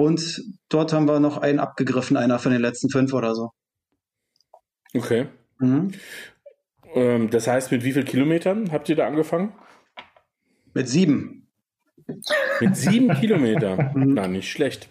[0.00, 3.50] Und dort haben wir noch einen abgegriffen, einer von den letzten fünf oder so.
[4.94, 5.26] Okay.
[5.58, 5.92] Mhm.
[6.94, 9.52] Ähm, das heißt, mit wie viel Kilometern habt ihr da angefangen?
[10.72, 11.48] Mit sieben.
[12.60, 13.92] Mit sieben Kilometer.
[13.94, 14.88] Na, nicht schlecht.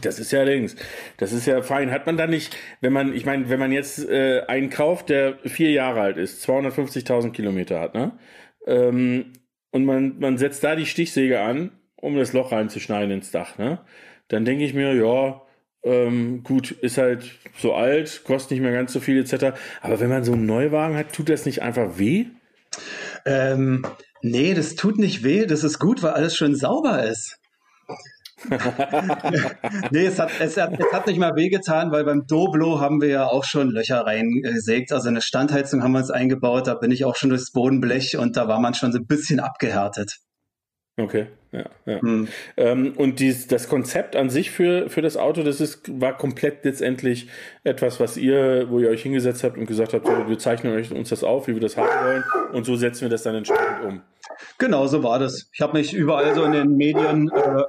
[0.00, 0.76] Das ist ja links.
[1.18, 1.90] Das ist ja fein.
[1.90, 5.40] Hat man da nicht, wenn man, ich meine, wenn man jetzt äh, einen kauft, der
[5.44, 8.18] vier Jahre alt ist, 250.000 Kilometer hat, ne?
[8.66, 9.34] Ähm,
[9.72, 13.80] und man, man setzt da die Stichsäge an, um das Loch reinzuschneiden ins Dach, ne?
[14.28, 15.40] Dann denke ich mir, ja,
[15.84, 19.56] ähm, gut, ist halt so alt, kostet nicht mehr ganz so viel etc.
[19.80, 22.26] Aber wenn man so einen Neuwagen hat, tut das nicht einfach weh?
[23.24, 23.86] Ähm,
[24.20, 25.46] nee, das tut nicht weh.
[25.46, 27.38] Das ist gut, weil alles schön sauber ist.
[29.90, 33.08] nee, es hat, es, hat, es hat nicht mal wehgetan, weil beim Doblo haben wir
[33.08, 34.92] ja auch schon Löcher reingesägt.
[34.92, 38.36] Also eine Standheizung haben wir uns eingebaut, da bin ich auch schon durchs Bodenblech und
[38.36, 40.18] da war man schon so ein bisschen abgehärtet.
[40.98, 41.64] Okay, ja.
[41.84, 42.00] ja.
[42.00, 42.28] Hm.
[42.56, 46.64] Ähm, und dies, das Konzept an sich für, für das Auto, das ist, war komplett
[46.64, 47.28] letztendlich
[47.64, 51.10] etwas, was ihr, wo ihr euch hingesetzt habt und gesagt habt, wir zeichnen euch uns
[51.10, 54.00] das auf, wie wir das haben wollen und so setzen wir das dann entsprechend um.
[54.56, 55.50] Genau, so war das.
[55.52, 57.64] Ich habe mich überall so in den Medien äh,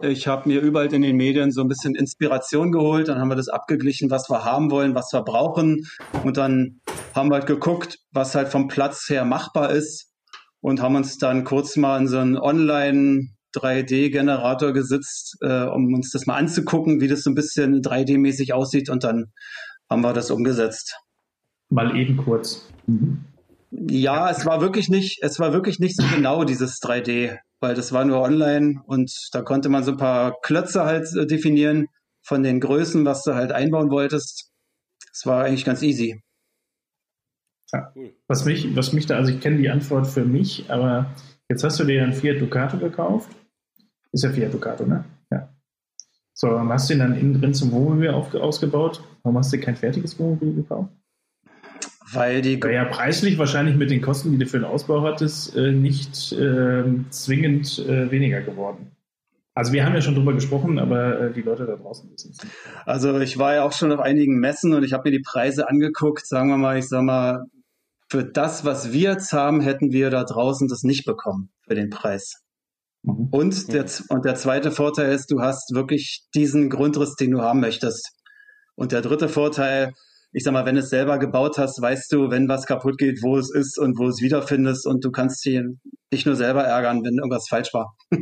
[0.00, 3.36] ich habe mir überall in den Medien so ein bisschen Inspiration geholt, dann haben wir
[3.36, 5.86] das abgeglichen, was wir haben wollen, was wir brauchen
[6.24, 6.80] und dann
[7.14, 10.08] haben wir halt geguckt, was halt vom Platz her machbar ist
[10.60, 16.10] und haben uns dann kurz mal in so einen Online 3D-Generator gesetzt, äh, um uns
[16.10, 19.32] das mal anzugucken, wie das so ein bisschen 3D-mäßig aussieht und dann
[19.88, 20.98] haben wir das umgesetzt.
[21.70, 22.68] Mal eben kurz.
[22.86, 23.24] Mhm.
[23.70, 27.92] Ja, es war wirklich nicht, es war wirklich nicht so genau dieses 3D weil das
[27.92, 31.86] war nur online und da konnte man so ein paar Klötze halt äh, definieren
[32.22, 34.50] von den Größen, was du halt einbauen wolltest.
[35.12, 36.20] Es war eigentlich ganz easy.
[37.72, 37.92] Ja,
[38.26, 41.14] was mich, was mich da, also ich kenne die Antwort für mich, aber
[41.50, 43.30] jetzt hast du dir ein Fiat Ducato gekauft.
[44.12, 45.04] Ist ja Fiat Ducato, ne?
[45.30, 45.50] Ja.
[46.32, 49.02] So, hast du ihn dann innen drin zum Wohnmobil ausgebaut?
[49.22, 50.92] Warum hast du kein fertiges Wohnmobil gekauft?
[52.12, 52.58] Weil die.
[52.58, 56.84] Ja, preislich wahrscheinlich mit den Kosten, die du für den Ausbau hattest, äh, nicht äh,
[57.10, 58.92] zwingend äh, weniger geworden.
[59.54, 62.38] Also wir haben ja schon drüber gesprochen, aber äh, die Leute da draußen wissen es.
[62.86, 65.68] Also ich war ja auch schon auf einigen Messen und ich habe mir die Preise
[65.68, 66.24] angeguckt.
[66.26, 67.44] Sagen wir mal, ich sag mal,
[68.10, 71.90] für das, was wir jetzt haben, hätten wir da draußen das nicht bekommen für den
[71.90, 72.42] Preis.
[73.02, 73.28] Mhm.
[73.30, 77.60] Und, der, und der zweite Vorteil ist, du hast wirklich diesen Grundriss, den du haben
[77.60, 78.10] möchtest.
[78.74, 79.92] Und der dritte Vorteil,
[80.32, 83.22] ich sag mal, wenn du es selber gebaut hast, weißt du, wenn was kaputt geht,
[83.22, 85.60] wo es ist und wo es wiederfindest und du kannst dich
[86.12, 87.94] nicht nur selber ärgern, wenn irgendwas falsch war.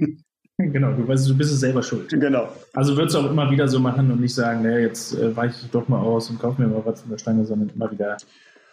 [0.59, 2.09] Genau, du weißt, du bist es selber schuld.
[2.09, 2.49] Genau.
[2.73, 5.67] Also würdest du auch immer wieder so machen und nicht sagen, naja, jetzt äh, weiche
[5.67, 8.17] ich doch mal aus und kaufe mir mal was von der Stange, sondern immer wieder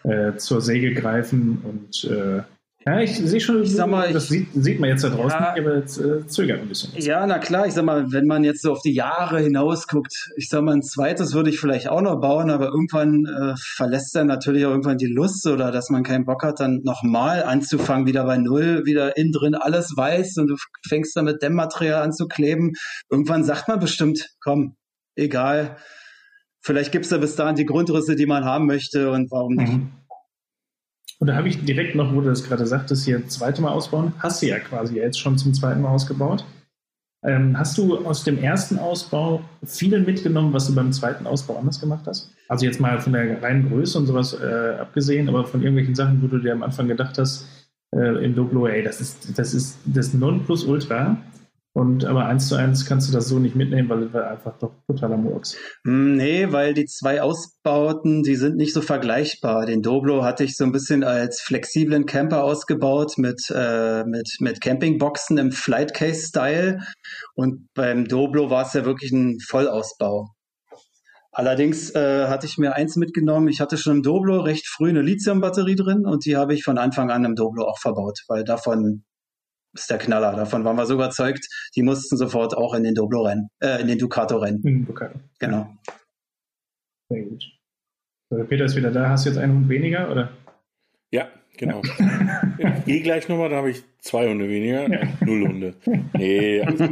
[0.04, 2.44] äh, zur Säge greifen und äh,
[2.86, 5.56] ja, ich sehe schon, ich sag mal, das sieht, sieht man jetzt da draußen, ja,
[5.58, 6.92] aber jetzt äh, zögert ein bisschen.
[6.98, 10.32] Ja, na klar, ich sag mal, wenn man jetzt so auf die Jahre hinaus guckt,
[10.36, 14.14] ich sag mal, ein zweites würde ich vielleicht auch noch bauen, aber irgendwann äh, verlässt
[14.16, 18.06] dann natürlich auch irgendwann die Lust oder dass man keinen Bock hat, dann nochmal anzufangen,
[18.06, 22.12] wieder bei Null, wieder innen drin alles weiß und du fängst dann mit Dämmmaterial an
[22.12, 22.74] zu kleben.
[23.10, 24.76] Irgendwann sagt man bestimmt, komm,
[25.16, 25.78] egal,
[26.64, 29.74] vielleicht gibt's da bis dahin die Grundrisse, die man haben möchte und warum nicht.
[29.74, 29.92] Mhm.
[31.20, 34.14] Und da habe ich direkt noch, wo du das gerade sagtest, hier zweite Mal ausbauen.
[34.20, 36.44] Hast du ja quasi jetzt schon zum zweiten Mal ausgebaut.
[37.26, 41.80] Ähm, hast du aus dem ersten Ausbau viel mitgenommen, was du beim zweiten Ausbau anders
[41.80, 42.32] gemacht hast?
[42.50, 46.22] Also jetzt mal von der reinen Größe und sowas äh, abgesehen, aber von irgendwelchen Sachen,
[46.22, 47.48] wo du dir am Anfang gedacht hast,
[47.96, 51.18] äh, im Doblo, ey, das ist das ist das Nonplusultra.
[51.76, 54.74] Und aber eins zu eins kannst du das so nicht mitnehmen, weil es einfach doch
[54.86, 55.58] totaler Murks.
[55.86, 59.66] Hm, nee, weil die zwei Ausbauten, die sind nicht so vergleichbar.
[59.66, 64.62] Den Doblo hatte ich so ein bisschen als flexiblen Camper ausgebaut mit, äh, mit, mit
[64.62, 66.80] Campingboxen im Flightcase-Style.
[67.34, 70.28] Und beim Doblo war es ja wirklich ein Vollausbau.
[71.32, 73.48] Allerdings äh, hatte ich mir eins mitgenommen.
[73.48, 76.78] Ich hatte schon im Doblo recht früh eine Lithium-Batterie drin und die habe ich von
[76.78, 79.04] Anfang an im Doblo auch verbaut, weil davon
[79.74, 80.36] ist der Knaller.
[80.36, 83.88] Davon waren wir so überzeugt, die mussten sofort auch in den Doblo rennen, äh, in
[83.88, 84.62] den Ducato rennen.
[84.64, 85.20] In Ducato.
[85.40, 85.68] Genau.
[87.10, 87.44] Sehr gut.
[88.30, 89.10] So, Peter ist wieder da.
[89.10, 90.32] Hast du jetzt einen Hund weniger, oder?
[91.12, 91.82] Ja, genau.
[92.58, 94.90] ich gehe gleich nochmal, da habe ich zwei Hunde weniger.
[94.90, 95.08] Ja.
[95.22, 95.74] Null Hunde.
[96.14, 96.88] Nee, also,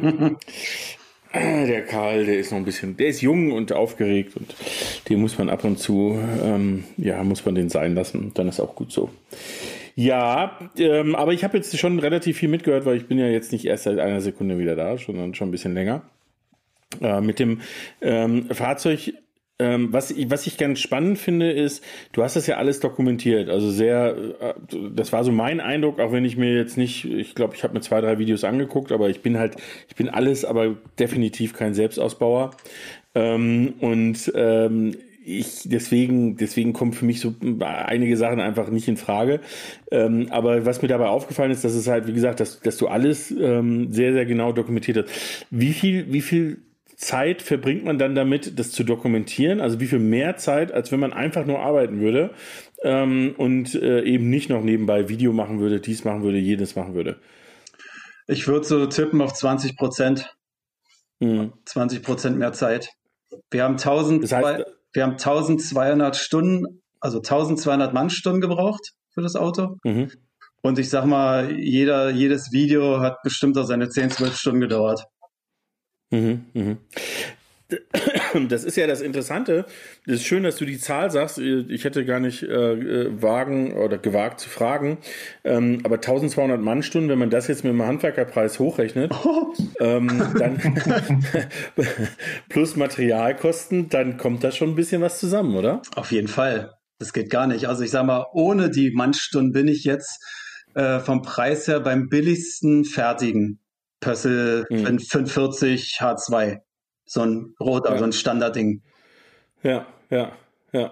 [1.34, 4.54] der Karl, der ist noch ein bisschen, der ist jung und aufgeregt und
[5.10, 8.32] den muss man ab und zu, ähm, ja, muss man den sein lassen.
[8.34, 9.10] Dann ist auch gut so.
[9.96, 13.52] Ja, ähm, aber ich habe jetzt schon relativ viel mitgehört, weil ich bin ja jetzt
[13.52, 16.04] nicht erst seit einer Sekunde wieder da, sondern schon ein bisschen länger.
[17.02, 17.62] Äh, mit dem
[18.02, 19.14] ähm, Fahrzeug
[19.62, 23.48] ähm, was, ich, was ich ganz spannend finde, ist, du hast das ja alles dokumentiert.
[23.48, 24.54] Also sehr, äh,
[24.92, 27.76] das war so mein Eindruck, auch wenn ich mir jetzt nicht, ich glaube, ich habe
[27.76, 31.76] mir zwei, drei Videos angeguckt, aber ich bin halt, ich bin alles, aber definitiv kein
[31.76, 32.52] Selbstausbauer.
[33.14, 38.98] Ähm, und ähm, ich deswegen, deswegen kommen für mich so einige Sachen einfach nicht in
[38.98, 39.40] Frage.
[39.92, 42.88] Ähm, aber was mir dabei aufgefallen ist, dass es halt, wie gesagt, dass, dass du
[42.88, 45.46] alles ähm, sehr, sehr genau dokumentiert hast.
[45.52, 46.62] Wie viel, wie viel
[46.96, 49.60] Zeit verbringt man dann damit, das zu dokumentieren?
[49.60, 52.32] Also wie viel mehr Zeit, als wenn man einfach nur arbeiten würde
[52.84, 56.96] ähm, und äh, eben nicht noch nebenbei Video machen würde, dies machen würde, jenes machen
[56.96, 57.20] würde?
[58.28, 60.36] Ich würde so tippen auf 20 Prozent.
[61.20, 61.54] Hm.
[61.66, 62.90] 20 Prozent mehr Zeit.
[63.52, 69.36] Wir haben 1000, das heißt, wir haben 1200 Stunden, also 1200 Mannstunden gebraucht für das
[69.36, 69.78] Auto.
[69.84, 70.12] Mhm.
[70.62, 75.06] Und ich sag mal, jeder, jedes Video hat bestimmt auch seine 10, 12 Stunden gedauert.
[76.12, 76.78] Mhm, mhm.
[78.50, 79.66] Das ist ja das Interessante.
[80.06, 81.38] Es ist schön, dass du die Zahl sagst.
[81.38, 84.98] Ich hätte gar nicht äh, wagen oder gewagt zu fragen.
[85.44, 89.54] Ähm, aber 1200 Mannstunden, wenn man das jetzt mit dem Handwerkerpreis hochrechnet, oh.
[89.80, 90.60] ähm, dann
[92.50, 95.82] plus Materialkosten, dann kommt da schon ein bisschen was zusammen, oder?
[95.96, 96.74] Auf jeden Fall.
[97.00, 97.68] Das geht gar nicht.
[97.68, 100.24] Also ich sag mal, ohne die Mannstunden bin ich jetzt
[100.76, 103.60] äh, vom Preis her beim billigsten fertigen.
[104.00, 105.00] Pössl mhm.
[105.00, 106.60] 45 H2.
[107.12, 107.98] So ein roter, ja.
[107.98, 108.82] so ein Standardding.
[109.64, 110.32] Ja, ja,
[110.72, 110.92] ja.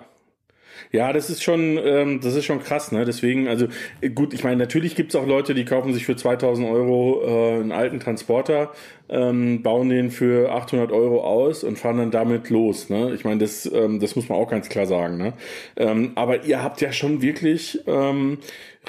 [0.92, 3.06] Ja, das ist schon, ähm, das ist schon krass, ne?
[3.06, 3.68] Deswegen, also
[4.16, 7.60] gut, ich meine, natürlich gibt es auch Leute, die kaufen sich für 2000 Euro äh,
[7.62, 8.74] einen alten Transporter,
[9.08, 12.90] ähm, bauen den für 800 Euro aus und fahren dann damit los.
[12.90, 13.14] Ne?
[13.14, 15.18] Ich meine, das, ähm, das muss man auch ganz klar sagen.
[15.18, 15.34] Ne?
[15.78, 18.40] Ähm, aber ihr habt ja schon wirklich ähm,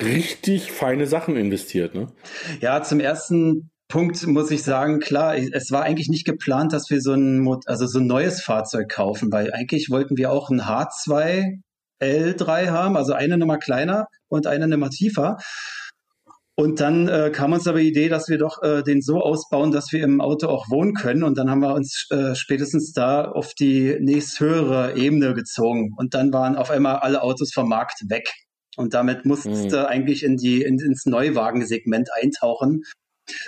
[0.01, 1.95] richtig feine Sachen investiert.
[1.95, 2.09] Ne?
[2.61, 7.03] Ja, zum ersten Punkt muss ich sagen, klar, es war eigentlich nicht geplant, dass wir
[7.03, 11.61] so ein, also so ein neues Fahrzeug kaufen, weil eigentlich wollten wir auch ein H2
[12.01, 15.37] L3 haben, also eine Nummer kleiner und eine Nummer tiefer.
[16.57, 19.71] Und dann äh, kam uns aber die Idee, dass wir doch äh, den so ausbauen,
[19.71, 21.23] dass wir im Auto auch wohnen können.
[21.23, 25.95] Und dann haben wir uns äh, spätestens da auf die nächsthöhere Ebene gezogen.
[25.97, 28.29] Und dann waren auf einmal alle Autos vom Markt weg.
[28.77, 29.87] Und damit musste mhm.
[29.87, 32.83] eigentlich in die, in, ins Neuwagensegment eintauchen.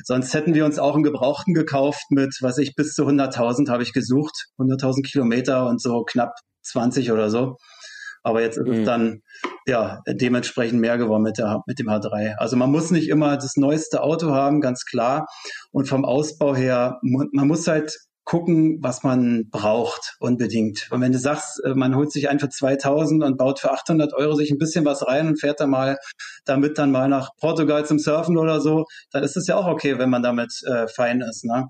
[0.05, 3.83] Sonst hätten wir uns auch einen Gebrauchten gekauft mit, was ich, bis zu 100.000 habe
[3.83, 4.47] ich gesucht.
[4.59, 7.57] 100.000 Kilometer und so knapp 20 oder so.
[8.23, 8.73] Aber jetzt ist mhm.
[8.73, 9.23] es dann
[9.67, 12.35] ja dementsprechend mehr geworden mit, der, mit dem H3.
[12.37, 15.27] Also man muss nicht immer das neueste Auto haben, ganz klar.
[15.71, 20.89] Und vom Ausbau her, man muss halt gucken, was man braucht unbedingt.
[20.91, 24.15] Und wenn du sagst, äh, man holt sich einen für 2000 und baut für 800
[24.15, 25.99] Euro sich ein bisschen was rein und fährt dann mal
[26.45, 29.99] damit dann mal nach Portugal zum Surfen oder so, dann ist es ja auch okay,
[29.99, 31.45] wenn man damit äh, fein ist.
[31.45, 31.67] Ne?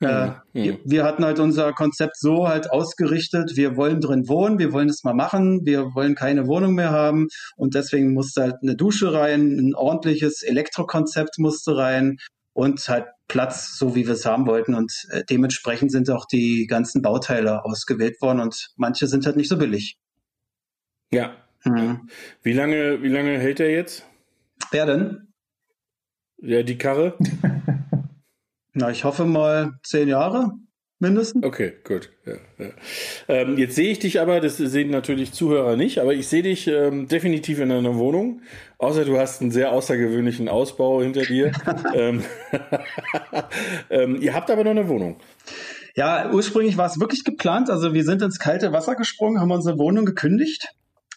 [0.00, 0.74] Ja, äh, ja.
[0.84, 5.04] Wir hatten halt unser Konzept so halt ausgerichtet, wir wollen drin wohnen, wir wollen es
[5.04, 9.58] mal machen, wir wollen keine Wohnung mehr haben und deswegen musste halt eine Dusche rein,
[9.58, 12.18] ein ordentliches Elektrokonzept musste rein
[12.52, 14.74] und halt Platz, so wie wir es haben wollten.
[14.74, 19.48] Und äh, dementsprechend sind auch die ganzen Bauteile ausgewählt worden und manche sind halt nicht
[19.48, 19.98] so billig.
[21.10, 21.34] Ja.
[21.64, 22.10] Mhm.
[22.42, 24.04] Wie lange, wie lange hält er jetzt?
[24.70, 25.32] Wer denn?
[26.42, 27.16] Ja, die Karre.
[28.74, 30.52] Na, ich hoffe mal zehn Jahre
[31.02, 31.44] mindestens.
[31.44, 32.08] Okay, gut.
[32.24, 32.70] Ja, ja.
[33.28, 36.68] Ähm, jetzt sehe ich dich aber, das sehen natürlich Zuhörer nicht, aber ich sehe dich
[36.68, 38.40] ähm, definitiv in einer Wohnung.
[38.78, 41.52] Außer du hast einen sehr außergewöhnlichen Ausbau hinter dir.
[41.94, 42.22] ähm,
[43.90, 45.16] ähm, ihr habt aber noch eine Wohnung.
[45.94, 47.68] Ja, ursprünglich war es wirklich geplant.
[47.68, 50.68] Also wir sind ins kalte Wasser gesprungen, haben unsere Wohnung gekündigt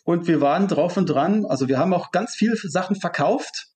[0.04, 1.46] und wir waren drauf und dran.
[1.46, 3.68] Also wir haben auch ganz viele Sachen verkauft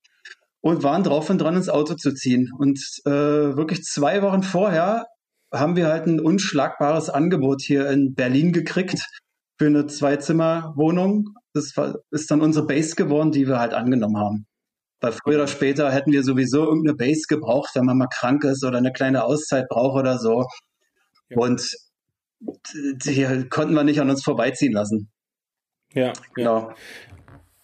[0.61, 2.51] und waren drauf und dran, ins Auto zu ziehen.
[2.57, 5.07] Und äh, wirklich zwei Wochen vorher
[5.51, 8.99] haben wir halt ein unschlagbares Angebot hier in Berlin gekriegt
[9.57, 11.29] für eine Zwei-Zimmer-Wohnung.
[11.53, 11.73] Das
[12.11, 14.45] ist dann unsere Base geworden, die wir halt angenommen haben.
[15.01, 18.63] Weil früher oder später hätten wir sowieso irgendeine Base gebraucht, wenn man mal krank ist
[18.63, 20.45] oder eine kleine Auszeit braucht oder so.
[21.29, 21.37] Ja.
[21.37, 21.61] Und
[22.39, 25.09] die konnten wir nicht an uns vorbeiziehen lassen.
[25.93, 26.69] Ja, genau.
[26.69, 26.75] Ja.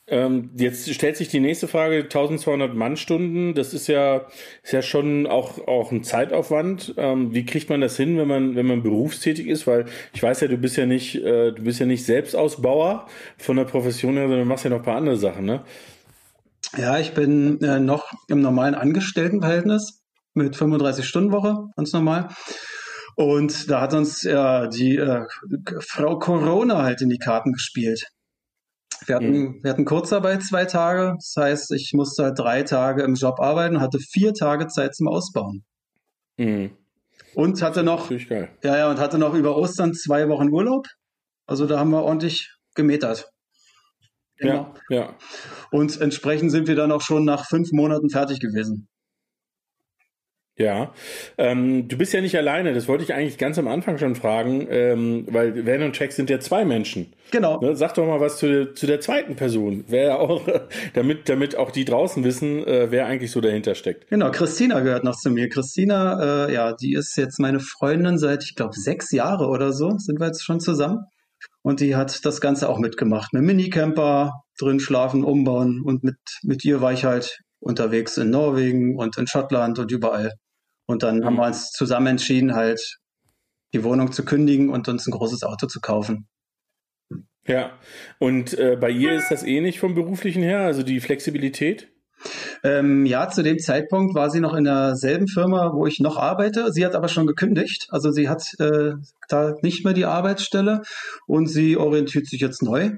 [0.08, 3.56] Ähm, jetzt stellt sich die nächste Frage: 1200 Mannstunden.
[3.56, 4.28] Das ist ja,
[4.62, 6.94] ist ja schon auch, auch ein Zeitaufwand.
[6.98, 9.66] Ähm, wie kriegt man das hin, wenn man, wenn man berufstätig ist?
[9.66, 13.58] Weil ich weiß ja, du bist ja nicht, äh, du bist ja nicht Selbstausbauer von
[13.58, 15.64] der Profession her, sondern machst ja noch ein paar andere Sachen, ne?
[16.78, 22.30] Ja, ich bin äh, noch im normalen Angestelltenverhältnis mit 35 Stunden Woche, ganz normal.
[23.16, 25.26] Und da hat uns ja die äh,
[25.80, 28.12] Frau Corona halt in die Karten gespielt.
[29.06, 29.60] Wir hatten, mhm.
[29.64, 31.14] wir hatten Kurzarbeit zwei Tage.
[31.18, 35.08] Das heißt, ich musste halt drei Tage im Job arbeiten, hatte vier Tage Zeit zum
[35.08, 35.64] Ausbauen.
[36.38, 36.72] Mhm.
[37.34, 40.88] Und hatte noch, ja, ja, und hatte noch über Ostern zwei Wochen Urlaub.
[41.46, 43.30] Also da haben wir ordentlich gemetert.
[44.38, 44.74] Genau.
[44.90, 45.18] Ja, ja.
[45.72, 48.88] Und entsprechend sind wir dann auch schon nach fünf Monaten fertig gewesen.
[50.58, 50.94] Ja,
[51.38, 54.66] ähm, du bist ja nicht alleine, das wollte ich eigentlich ganz am Anfang schon fragen,
[54.70, 57.12] ähm, weil Van und Jack sind ja zwei Menschen.
[57.32, 57.60] Genau.
[57.60, 60.48] Ne, sag doch mal was zu, zu der zweiten Person, wer auch,
[60.94, 64.08] damit, damit auch die draußen wissen, äh, wer eigentlich so dahinter steckt.
[64.10, 65.50] Genau, Christina gehört noch zu mir.
[65.50, 69.98] Christina, äh, ja, die ist jetzt meine Freundin seit, ich glaube, sechs Jahre oder so,
[69.98, 71.00] sind wir jetzt schon zusammen.
[71.64, 73.34] Und die hat das Ganze auch mitgemacht.
[73.34, 78.98] Mit Minicamper drin schlafen, umbauen und mit, mit ihr war ich halt unterwegs in Norwegen
[78.98, 80.32] und in Schottland und überall.
[80.86, 81.26] Und dann mhm.
[81.26, 83.00] haben wir uns zusammen entschieden, halt
[83.74, 86.28] die Wohnung zu kündigen und uns ein großes Auto zu kaufen.
[87.48, 87.78] Ja,
[88.20, 91.90] und äh, bei ihr ist das ähnlich vom beruflichen her, also die Flexibilität?
[92.64, 96.72] Ähm, ja, zu dem Zeitpunkt war sie noch in derselben Firma, wo ich noch arbeite.
[96.72, 97.88] Sie hat aber schon gekündigt.
[97.92, 98.94] Also sie hat äh,
[99.28, 100.82] da nicht mehr die Arbeitsstelle
[101.28, 102.94] und sie orientiert sich jetzt neu.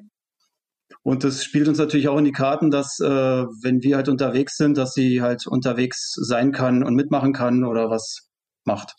[1.08, 4.58] Und das spielt uns natürlich auch in die Karten, dass äh, wenn wir halt unterwegs
[4.58, 8.30] sind, dass sie halt unterwegs sein kann und mitmachen kann oder was
[8.66, 8.94] macht.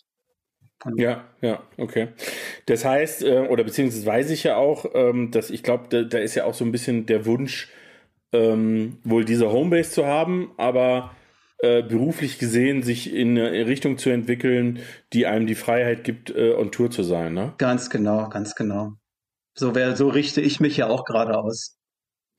[0.95, 2.07] Ja, ja, okay.
[2.65, 6.17] Das heißt, äh, oder beziehungsweise weiß ich ja auch, ähm, dass ich glaube, da, da,
[6.17, 7.69] ist ja auch so ein bisschen der Wunsch,
[8.33, 11.11] ähm, wohl diese Homebase zu haben, aber
[11.59, 14.79] äh, beruflich gesehen sich in eine Richtung zu entwickeln,
[15.13, 17.53] die einem die Freiheit gibt, äh, on Tour zu sein, ne?
[17.59, 18.93] Ganz genau, ganz genau.
[19.53, 21.78] So, wär, so richte ich mich ja auch gerade aus.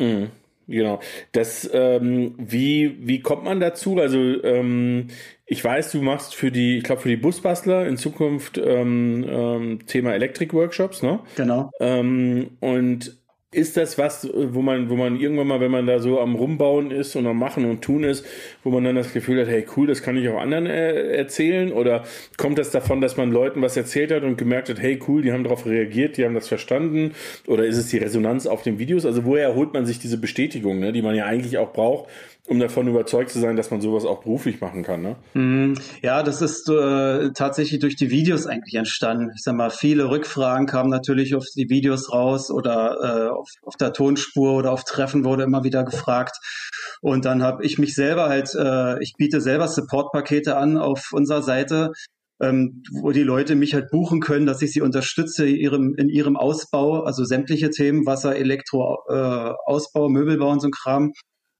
[0.01, 0.31] Mhm,
[0.67, 1.01] genau.
[1.33, 3.99] Das, ähm, wie, wie kommt man dazu?
[3.99, 5.09] Also, ähm,
[5.47, 9.87] ich weiß, du machst für die, ich glaube, für die Busbastler in Zukunft ähm, ähm,
[9.87, 11.21] Thema Elektrik-Workshops, ne?
[11.37, 11.71] Genau.
[11.81, 13.20] Ähm, und
[13.53, 16.93] ist das was, wo man, wo man irgendwann mal, wenn man da so am Rumbauen
[16.93, 18.25] ist und am Machen und Tun ist,
[18.63, 21.73] wo man dann das Gefühl hat, hey cool, das kann ich auch anderen äh, erzählen?
[21.73, 22.05] Oder
[22.37, 25.33] kommt das davon, dass man Leuten was erzählt hat und gemerkt hat, hey cool, die
[25.33, 27.13] haben darauf reagiert, die haben das verstanden?
[27.49, 29.05] Oder ist es die Resonanz auf den Videos?
[29.05, 32.09] Also woher holt man sich diese Bestätigung, ne, die man ja eigentlich auch braucht,
[32.49, 35.03] um davon überzeugt zu sein, dass man sowas auch beruflich machen kann.
[35.03, 35.17] Ne?
[35.35, 35.75] Mhm.
[36.03, 39.31] Ja, das ist äh, tatsächlich durch die Videos eigentlich entstanden.
[39.35, 43.77] Ich sag mal, viele Rückfragen kamen natürlich auf die Videos raus oder äh, auf, auf
[43.77, 46.37] der Tonspur oder auf Treffen wurde immer wieder gefragt.
[47.01, 51.43] Und dann habe ich mich selber halt, äh, ich biete selber Supportpakete an auf unserer
[51.43, 51.93] Seite,
[52.41, 56.09] ähm, wo die Leute mich halt buchen können, dass ich sie unterstütze in ihrem, in
[56.09, 61.13] ihrem Ausbau, also sämtliche Themen, Wasser, Elektro, äh, Ausbau, Möbelbau und so ein Kram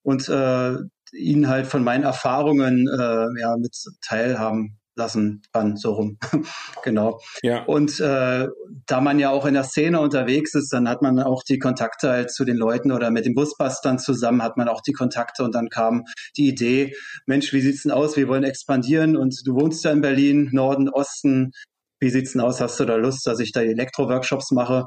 [0.03, 0.77] und äh,
[1.13, 3.75] ihnen halt von meinen Erfahrungen äh, ja, mit
[4.07, 6.19] teilhaben lassen kann, so rum.
[6.85, 7.21] genau.
[7.43, 7.65] Ja.
[7.65, 8.49] Und äh,
[8.87, 12.11] da man ja auch in der Szene unterwegs ist, dann hat man auch die Kontakte
[12.11, 15.55] halt zu den Leuten oder mit den Busbustern zusammen hat man auch die Kontakte und
[15.55, 16.05] dann kam
[16.37, 16.95] die Idee,
[17.27, 18.17] Mensch, wie sieht's denn aus?
[18.17, 21.53] Wir wollen expandieren und du wohnst ja in Berlin, Norden, Osten.
[21.99, 22.61] Wie sieht's denn aus?
[22.61, 24.87] Hast du da Lust, dass ich da Elektro-Workshops mache?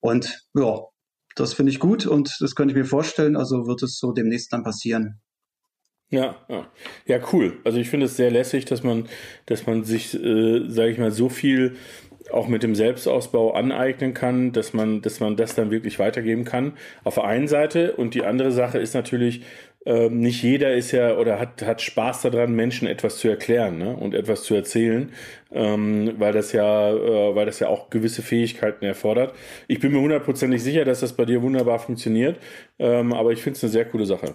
[0.00, 0.80] Und ja,
[1.36, 3.36] das finde ich gut und das könnte ich mir vorstellen.
[3.36, 5.20] Also wird es so demnächst dann passieren.
[6.10, 6.36] Ja,
[7.06, 7.58] ja, cool.
[7.64, 9.08] Also ich finde es sehr lässig, dass man,
[9.46, 11.76] dass man sich, äh, sage ich mal, so viel
[12.30, 16.74] auch mit dem Selbstausbau aneignen kann, dass man, dass man das dann wirklich weitergeben kann.
[17.02, 19.42] Auf der einen Seite und die andere Sache ist natürlich,
[19.84, 23.96] ähm, nicht jeder ist ja oder hat, hat Spaß daran, Menschen etwas zu erklären ne?
[23.96, 25.12] und etwas zu erzählen,
[25.50, 29.34] ähm, weil das ja, äh, weil das ja auch gewisse Fähigkeiten erfordert.
[29.66, 32.38] Ich bin mir hundertprozentig sicher, dass das bei dir wunderbar funktioniert,
[32.78, 34.34] ähm, aber ich finde es eine sehr coole Sache.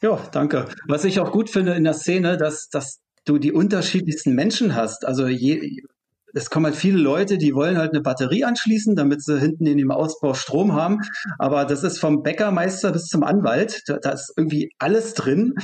[0.00, 0.66] Ja, danke.
[0.86, 5.04] Was ich auch gut finde in der Szene, dass, dass du die unterschiedlichsten Menschen hast.
[5.04, 5.82] Also je,
[6.34, 9.78] es kommen halt viele Leute, die wollen halt eine Batterie anschließen, damit sie hinten in
[9.78, 11.00] dem Ausbau Strom haben.
[11.38, 13.82] Aber das ist vom Bäckermeister bis zum Anwalt.
[13.86, 15.54] Da, da ist irgendwie alles drin.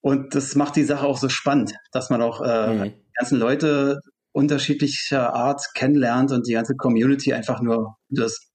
[0.00, 2.82] Und das macht die Sache auch so spannend, dass man auch äh, mhm.
[2.84, 4.00] die ganzen Leute
[4.32, 8.50] unterschiedlicher Art kennenlernt und die ganze Community einfach nur das.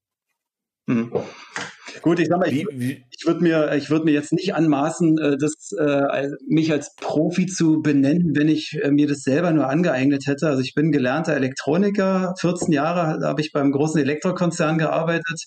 [0.86, 1.12] Mhm.
[2.04, 5.38] Gut, ich sag mal, ich, ich würde mir, ich würde mir jetzt nicht anmaßen, äh,
[5.38, 10.28] das, äh, mich als Profi zu benennen, wenn ich äh, mir das selber nur angeeignet
[10.28, 10.48] hätte.
[10.48, 15.46] Also ich bin gelernter Elektroniker, 14 Jahre habe ich beim großen Elektrokonzern gearbeitet,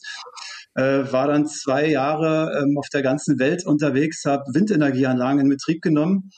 [0.75, 6.31] war dann zwei Jahre ähm, auf der ganzen Welt unterwegs, habe Windenergieanlagen in Betrieb genommen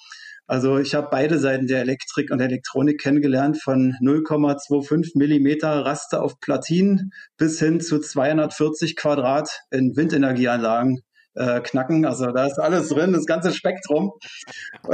[0.48, 6.40] also ich habe beide Seiten der Elektrik und Elektronik kennengelernt, von 0,25 Millimeter Raster auf
[6.40, 11.02] Platinen bis hin zu 240 Quadrat in Windenergieanlagen
[11.34, 12.04] äh, knacken.
[12.06, 14.12] Also da ist alles drin, das ganze Spektrum.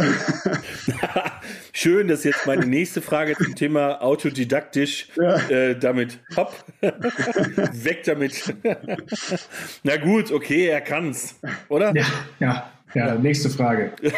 [1.73, 5.37] Schön, dass jetzt meine nächste Frage zum Thema autodidaktisch ja.
[5.49, 8.55] äh, damit hopp, weg damit.
[9.85, 11.95] Na gut, okay, er kann's, oder?
[11.95, 12.07] Ja,
[12.41, 12.74] ja.
[12.95, 13.93] Ja, nächste Frage.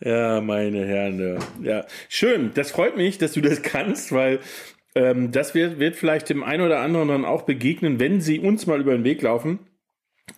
[0.00, 1.38] ja, meine Herren.
[1.62, 2.52] Ja, schön.
[2.54, 4.40] Das freut mich, dass du das kannst, weil
[4.94, 8.66] ähm, das wird, wird vielleicht dem einen oder anderen dann auch begegnen, wenn sie uns
[8.66, 9.58] mal über den Weg laufen.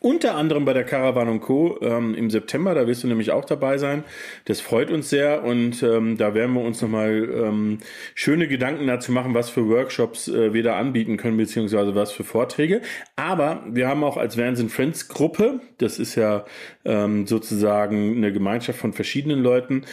[0.00, 1.78] Unter anderem bei der Caravan Co.
[1.80, 4.04] Ähm, im September, da wirst du nämlich auch dabei sein.
[4.44, 7.78] Das freut uns sehr und ähm, da werden wir uns nochmal ähm,
[8.14, 12.24] schöne Gedanken dazu machen, was für Workshops äh, wir da anbieten können, beziehungsweise was für
[12.24, 12.82] Vorträge.
[13.16, 16.44] Aber wir haben auch als Vans Friends Gruppe, das ist ja
[16.84, 19.84] ähm, sozusagen eine Gemeinschaft von verschiedenen Leuten,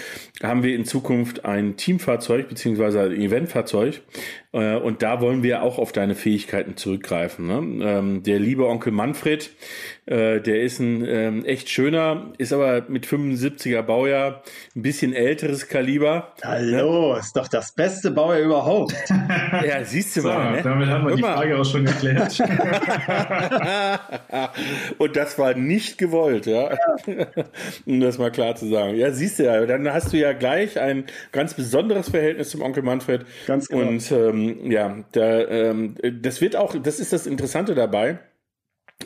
[0.42, 4.02] haben wir in Zukunft ein Teamfahrzeug, beziehungsweise ein Eventfahrzeug.
[4.52, 7.48] Äh, und da wollen wir auch auf deine Fähigkeiten zurückgreifen.
[7.48, 7.86] Ne?
[7.86, 9.52] Ähm, der liebe Onkel Manfred,
[10.10, 14.42] äh, der ist ein ähm, echt schöner, ist aber mit 75er Baujahr
[14.76, 16.34] ein bisschen älteres Kaliber.
[16.44, 17.20] Hallo, ne?
[17.20, 18.96] ist doch das beste Baujahr überhaupt.
[19.68, 20.54] ja, siehst du so, mal.
[20.54, 20.62] Ne?
[20.64, 21.16] Damit haben wir Immer.
[21.16, 22.40] die Frage auch schon geklärt.
[24.98, 26.76] Und das war nicht gewollt, ja.
[27.86, 28.96] um das mal klar zu sagen.
[28.96, 32.82] Ja, siehst du ja, dann hast du ja gleich ein ganz besonderes Verhältnis zum Onkel
[32.82, 33.28] Manfred.
[33.46, 33.88] Ganz genau.
[33.88, 38.18] Und ähm, ja, da, ähm, das wird auch, das ist das Interessante dabei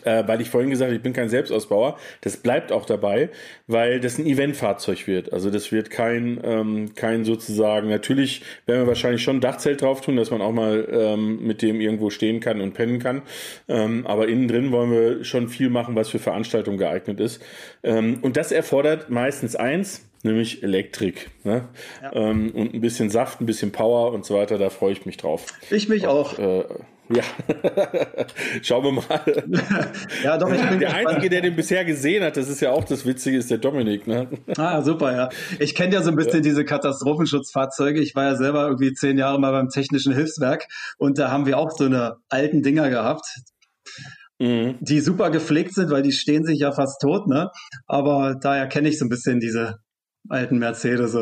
[0.06, 1.98] äh, weil ich vorhin gesagt habe, ich bin kein Selbstausbauer.
[2.22, 3.30] Das bleibt auch dabei,
[3.68, 5.34] weil das ein Eventfahrzeug wird.
[5.34, 10.02] Also das wird kein, ähm, kein sozusagen, natürlich werden wir wahrscheinlich schon ein Dachzelt drauf
[10.02, 13.22] tun, dass man auch mal ähm, mit dem irgendwo stehen kann und pennen kann.
[13.68, 17.42] Ähm, aber innen drin wollen wir schon viel machen, was für Veranstaltungen geeignet ist.
[17.84, 21.30] Ähm, und das erfordert meistens eins, nämlich Elektrik.
[21.44, 21.68] Ne?
[22.02, 22.14] Ja.
[22.14, 25.18] Ähm, und ein bisschen Saft, ein bisschen Power und so weiter, da freue ich mich
[25.18, 25.46] drauf.
[25.70, 26.40] Ich mich auch.
[26.40, 26.64] Äh,
[27.10, 27.24] ja,
[28.62, 29.22] schauen wir mal.
[30.24, 32.86] ja, doch, ich bin Der Einzige, der den bisher gesehen hat, das ist ja auch
[32.86, 34.08] das Witzige, ist der Dominik.
[34.08, 34.28] Ne?
[34.58, 35.30] Ah, super, ja.
[35.60, 36.42] Ich kenne ja so ein bisschen ja.
[36.42, 38.00] diese Katastrophenschutzfahrzeuge.
[38.00, 40.66] Ich war ja selber irgendwie zehn Jahre mal beim Technischen Hilfswerk
[40.98, 43.26] und da haben wir auch so eine alten Dinger gehabt.
[44.40, 44.78] Mhm.
[44.80, 47.50] Die super gepflegt sind, weil die stehen sich ja fast tot, ne?
[47.86, 49.78] Aber daher kenne ich so ein bisschen diese
[50.30, 51.16] alten Mercedes.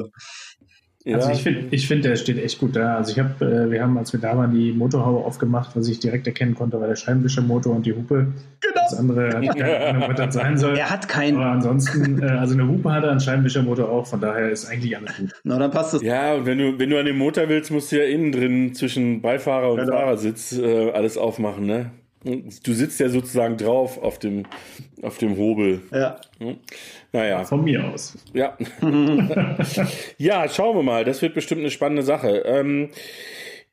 [1.03, 1.17] Ja.
[1.17, 2.97] Also ich finde, ich finde, der steht echt gut da.
[2.97, 5.99] Also ich habe, äh, wir haben, als wir da waren, die Motorhaube aufgemacht, was ich
[5.99, 8.27] direkt erkennen konnte, war der Scheibenwischermotor und die Hupe.
[8.59, 8.73] Genau.
[8.75, 10.77] Das andere hat keine Ahnung, was das sein soll.
[10.77, 11.37] Er hat keinen.
[11.37, 14.95] Aber ansonsten, äh, also eine Hupe hat er, einen Scheibenwischermotor auch, von daher ist eigentlich
[14.95, 15.33] alles gut.
[15.43, 16.03] Na, dann passt das.
[16.03, 18.75] Ja, und wenn du, wenn du an den Motor willst, musst du ja innen drin
[18.75, 19.93] zwischen Beifahrer und genau.
[19.93, 21.91] Fahrersitz äh, alles aufmachen, ne?
[22.23, 24.45] Du sitzt ja sozusagen drauf auf dem,
[25.01, 25.81] auf dem Hobel.
[25.91, 26.21] Ja.
[27.11, 27.43] Naja.
[27.45, 28.17] Von mir aus.
[28.33, 28.57] Ja.
[30.17, 31.03] ja, schauen wir mal.
[31.03, 32.43] Das wird bestimmt eine spannende Sache.
[32.45, 32.89] Ähm,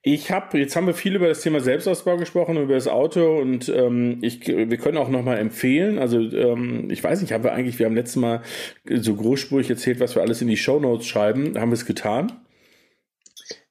[0.00, 3.68] ich habe, jetzt haben wir viel über das Thema Selbstausbau gesprochen, über das Auto und
[3.68, 5.98] ähm, ich, wir können auch nochmal empfehlen.
[5.98, 8.42] Also ähm, ich weiß nicht, haben wir eigentlich, wir haben letztes Mal
[8.88, 11.58] so großspurig erzählt, was wir alles in die Show Notes schreiben.
[11.58, 12.32] Haben wir es getan?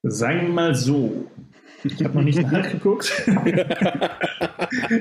[0.04, 1.26] Sagen wir mal so.
[1.94, 3.12] Ich habe noch nicht nachgeguckt.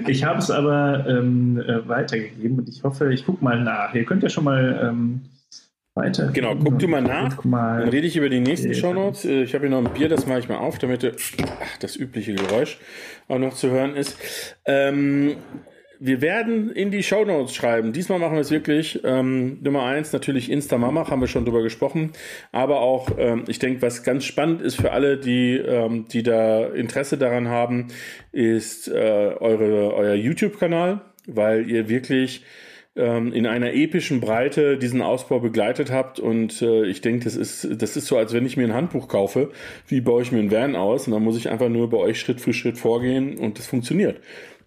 [0.06, 3.94] ich habe es aber ähm, äh, weitergegeben und ich hoffe, ich gucke mal nach.
[3.94, 5.22] Ihr könnt ja schon mal ähm,
[5.94, 6.30] weiter.
[6.32, 7.42] Genau, guck du mal nach.
[7.44, 7.80] Mal.
[7.80, 8.74] Dann rede ich über die nächsten.
[8.74, 9.24] Shownotes.
[9.24, 11.04] Äh, ich habe hier noch ein Bier, das mache ich mal auf, damit
[11.42, 12.78] ach, das übliche Geräusch
[13.28, 14.18] auch noch zu hören ist.
[14.64, 15.36] Ähm,
[15.98, 17.92] wir werden in die Show Notes schreiben.
[17.92, 19.00] Diesmal machen wir es wirklich.
[19.04, 22.12] Ähm, Nummer eins natürlich Instamamach, haben wir schon drüber gesprochen.
[22.52, 26.66] Aber auch, ähm, ich denke, was ganz spannend ist für alle, die, ähm, die da
[26.66, 27.88] Interesse daran haben,
[28.32, 32.44] ist äh, eure, euer YouTube-Kanal, weil ihr wirklich
[32.96, 36.18] ähm, in einer epischen Breite diesen Ausbau begleitet habt.
[36.18, 39.08] Und äh, ich denke, das ist, das ist so, als wenn ich mir ein Handbuch
[39.08, 39.50] kaufe.
[39.86, 41.06] Wie baue ich mir einen Van aus?
[41.06, 44.20] Und dann muss ich einfach nur bei euch Schritt für Schritt vorgehen und das funktioniert.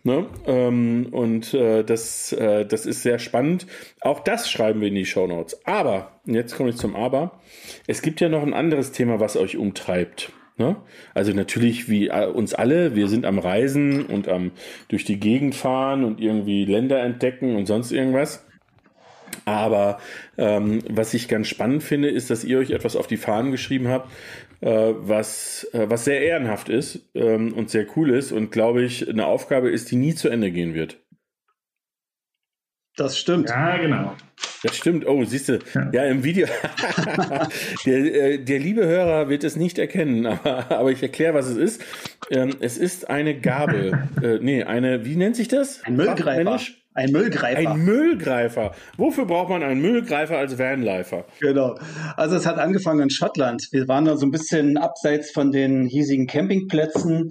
[0.04, 0.28] Ne?
[0.47, 3.68] Ähm, und äh, das, äh, das ist sehr spannend.
[4.00, 5.66] Auch das schreiben wir in die Show Notes.
[5.66, 7.39] Aber, jetzt komme ich zum Aber,
[7.86, 10.32] es gibt ja noch ein anderes Thema, was euch umtreibt.
[10.58, 10.78] Ne?
[11.14, 14.52] Also natürlich wie äh, uns alle, wir sind am Reisen und am
[14.88, 18.45] durch die Gegend fahren und irgendwie Länder entdecken und sonst irgendwas.
[19.45, 20.00] Aber
[20.38, 23.88] ähm, was ich ganz spannend finde, ist, dass ihr euch etwas auf die Fahnen geschrieben
[23.88, 24.12] habt,
[24.68, 29.26] was, äh, was sehr ehrenhaft ist ähm, und sehr cool ist und glaube ich eine
[29.26, 30.97] Aufgabe ist, die nie zu Ende gehen wird.
[32.95, 33.49] Das stimmt.
[33.49, 34.16] Ja, genau.
[34.62, 35.07] Das stimmt.
[35.07, 35.89] Oh, siehst du, ja.
[35.93, 36.47] ja, im Video.
[37.86, 41.55] der, äh, der liebe Hörer wird es nicht erkennen, aber, aber ich erkläre, was es
[41.55, 41.82] ist.
[42.30, 44.10] Ähm, es ist eine Gabel.
[44.22, 45.82] äh, nee, eine, wie nennt sich das?
[45.86, 46.60] Ein Müllgreifer.
[47.00, 47.72] Ein Müllgreifer.
[47.72, 48.76] Ein Müllgreifer.
[48.97, 51.24] Wofür braucht man einen Müllgreifer als Vanlifer?
[51.39, 51.76] Genau.
[52.18, 53.70] Also es hat angefangen in Schottland.
[53.72, 57.30] Wir waren da so ein bisschen abseits von den hiesigen Campingplätzen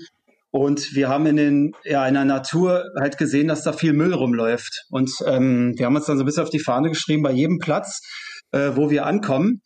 [0.51, 4.15] und wir haben in, den, ja, in der Natur halt gesehen, dass da viel Müll
[4.15, 4.87] rumläuft.
[4.89, 7.59] Und ähm, wir haben uns dann so ein bisschen auf die Fahne geschrieben, bei jedem
[7.59, 8.01] Platz,
[8.53, 9.61] äh, wo wir ankommen,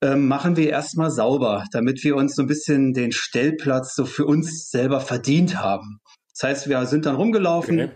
[0.00, 4.24] äh, machen wir erstmal sauber, damit wir uns so ein bisschen den Stellplatz so für
[4.24, 5.98] uns selber verdient haben.
[6.32, 7.90] Das heißt, wir sind dann rumgelaufen, okay.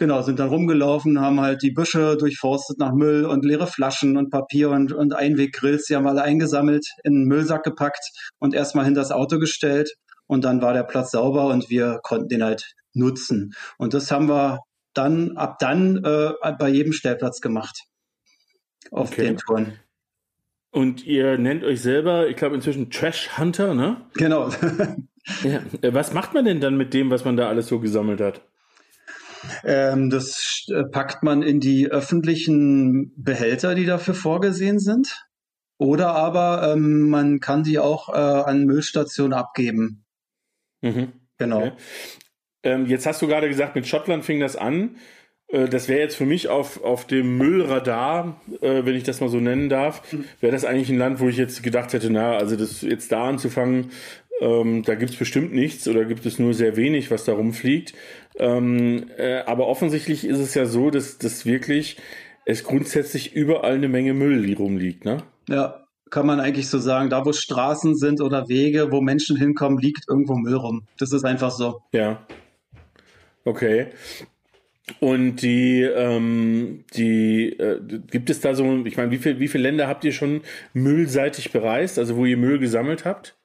[0.00, 4.30] Genau, sind dann rumgelaufen, haben halt die Büsche durchforstet nach Müll und leere Flaschen und
[4.30, 5.84] Papier und, und Einweggrills.
[5.88, 8.00] Die haben alle eingesammelt, in einen Müllsack gepackt
[8.38, 9.92] und erstmal hinter das Auto gestellt.
[10.26, 13.52] Und dann war der Platz sauber und wir konnten den halt nutzen.
[13.76, 14.60] Und das haben wir
[14.94, 17.82] dann ab dann äh, bei jedem Stellplatz gemacht.
[18.90, 19.24] Auf Okay.
[19.26, 19.74] den Touren.
[20.70, 24.00] Und ihr nennt euch selber, ich glaube inzwischen Trash Hunter, ne?
[24.14, 24.48] Genau.
[25.44, 25.60] Ja.
[25.82, 28.40] Äh, Was macht man denn dann mit dem, was man da alles so gesammelt hat?
[29.64, 35.26] Ähm, das äh, packt man in die öffentlichen Behälter, die dafür vorgesehen sind.
[35.78, 40.04] Oder aber ähm, man kann die auch äh, an Müllstationen abgeben.
[40.82, 41.12] Mhm.
[41.38, 41.58] Genau.
[41.58, 41.72] Okay.
[42.62, 44.96] Ähm, jetzt hast du gerade gesagt, mit Schottland fing das an.
[45.48, 49.30] Äh, Das wäre jetzt für mich auf, auf dem Müllradar, äh, wenn ich das mal
[49.30, 50.02] so nennen darf,
[50.40, 53.26] wäre das eigentlich ein Land, wo ich jetzt gedacht hätte, na, also das jetzt da
[53.26, 53.90] anzufangen,
[54.42, 57.94] ähm, da gibt es bestimmt nichts oder gibt es nur sehr wenig, was da rumfliegt.
[58.40, 61.98] Ähm, äh, aber offensichtlich ist es ja so, dass, dass wirklich
[62.46, 65.18] es grundsätzlich überall eine Menge Müll rumliegt, ne?
[65.46, 67.10] Ja, kann man eigentlich so sagen.
[67.10, 70.86] Da, wo Straßen sind oder Wege, wo Menschen hinkommen, liegt irgendwo Müll rum.
[70.98, 71.82] Das ist einfach so.
[71.92, 72.26] Ja.
[73.44, 73.88] Okay.
[75.00, 77.78] Und die, ähm, die, äh,
[78.10, 80.40] gibt es da so, ich meine, wie, viel, wie viele Länder habt ihr schon
[80.72, 83.36] müllseitig bereist, also wo ihr Müll gesammelt habt?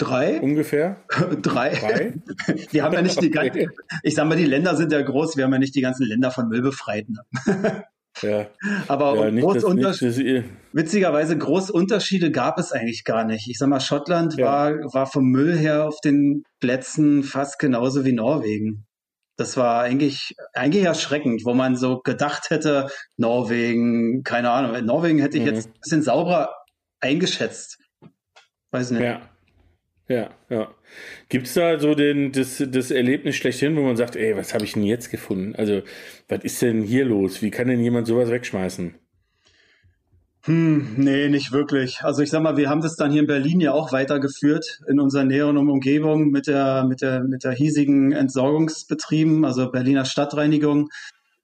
[0.00, 0.40] Drei?
[0.40, 0.96] Ungefähr?
[1.42, 1.70] Drei?
[1.74, 2.14] Drei?
[2.70, 3.68] Wir haben ja nicht die ganzen,
[4.02, 6.30] ich sag mal, die Länder sind ja groß, wir haben ja nicht die ganzen Länder
[6.30, 7.06] von Müll befreit.
[7.08, 7.84] Ne?
[8.22, 8.48] Ja.
[8.88, 13.48] Aber ja nicht, groß dass, Unter- nicht, witzigerweise große Unterschiede gab es eigentlich gar nicht.
[13.48, 14.46] Ich sag mal, Schottland Ja.
[14.46, 18.84] war, war vom Müll her auf den Plätzen fast genauso wie Norwegen.
[19.38, 25.20] Das war eigentlich, eigentlich erschreckend, wo man so gedacht hätte, Norwegen, keine Ahnung, in Norwegen
[25.20, 25.54] hätte ich Mhm.
[25.54, 26.50] jetzt ein bisschen sauberer
[27.00, 27.78] eingeschätzt.
[28.72, 29.02] Weiß nicht.
[29.02, 29.22] ja.
[30.10, 30.74] Ja, ja.
[31.28, 34.64] Gibt es da so den, das, das Erlebnis schlechthin, wo man sagt, ey, was habe
[34.64, 35.54] ich denn jetzt gefunden?
[35.54, 35.82] Also,
[36.28, 37.42] was ist denn hier los?
[37.42, 38.96] Wie kann denn jemand sowas wegschmeißen?
[40.46, 42.00] Hm, nee, nicht wirklich.
[42.02, 44.98] Also ich sag mal, wir haben das dann hier in Berlin ja auch weitergeführt in
[44.98, 50.88] unserer näheren Umgebung mit der, mit der, mit der hiesigen Entsorgungsbetrieben, also Berliner Stadtreinigung.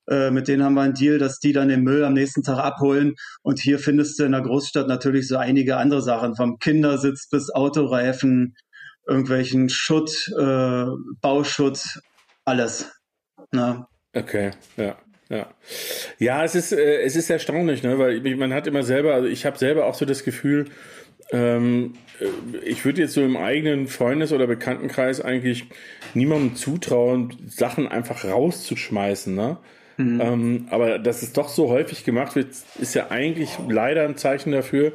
[0.09, 2.59] Äh, mit denen haben wir einen Deal, dass die dann den Müll am nächsten Tag
[2.59, 3.15] abholen.
[3.43, 7.51] Und hier findest du in der Großstadt natürlich so einige andere Sachen, vom Kindersitz bis
[7.51, 8.57] Autoreifen,
[9.07, 10.85] irgendwelchen Schutt, äh,
[11.21, 11.81] Bauschutt,
[12.45, 12.91] alles.
[13.53, 14.97] Na, Okay, ja,
[15.29, 15.47] ja.
[16.19, 17.99] Ja, es ist, äh, es ist erstaunlich, ne?
[17.99, 20.67] weil man hat immer selber, also ich habe selber auch so das Gefühl,
[21.33, 25.67] ähm, äh, ich würde jetzt so im eigenen Freundes- oder Bekanntenkreis eigentlich
[26.15, 29.59] niemandem zutrauen, Sachen einfach rauszuschmeißen, ne?
[29.99, 34.53] Ähm, aber dass es doch so häufig gemacht wird, ist ja eigentlich leider ein Zeichen
[34.53, 34.93] dafür,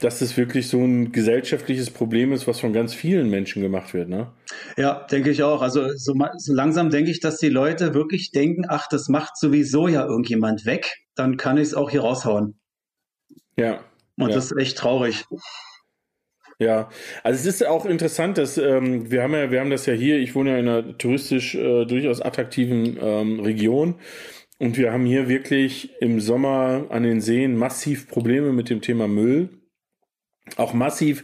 [0.00, 4.08] dass es wirklich so ein gesellschaftliches Problem ist, was von ganz vielen Menschen gemacht wird,
[4.08, 4.28] ne?
[4.76, 5.60] Ja, denke ich auch.
[5.60, 9.88] Also so, so langsam denke ich, dass die Leute wirklich denken, ach, das macht sowieso
[9.88, 12.58] ja irgendjemand weg, dann kann ich es auch hier raushauen.
[13.56, 13.80] Ja.
[14.16, 14.34] Und Ja.
[14.36, 15.24] das ist echt traurig.
[16.60, 16.88] Ja,
[17.22, 20.18] also es ist auch interessant, dass ähm, wir haben ja, wir haben das ja hier,
[20.18, 23.94] ich wohne ja in einer touristisch äh, durchaus attraktiven ähm, Region
[24.58, 29.06] und wir haben hier wirklich im Sommer an den Seen massiv Probleme mit dem Thema
[29.06, 29.50] Müll.
[30.56, 31.22] Auch massiv,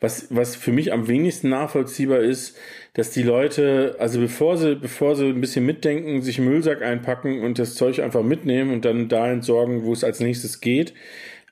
[0.00, 2.58] was, was für mich am wenigsten nachvollziehbar ist,
[2.94, 7.42] dass die Leute, also bevor sie, bevor sie ein bisschen mitdenken, sich einen Müllsack einpacken
[7.42, 10.92] und das Zeug einfach mitnehmen und dann da entsorgen, wo es als nächstes geht,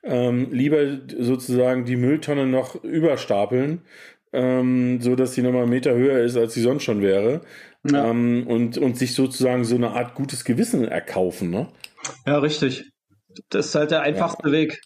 [0.03, 3.83] ähm, lieber sozusagen die Mülltonne noch überstapeln,
[4.33, 7.43] ähm, so dass sie nochmal einen Meter höher ist, als sie sonst schon wäre.
[7.85, 8.11] Ja.
[8.11, 11.69] Ähm, und, und sich sozusagen so eine Art gutes Gewissen erkaufen, ne?
[12.27, 12.91] Ja, richtig.
[13.49, 14.81] Das ist halt der einfachste Weg.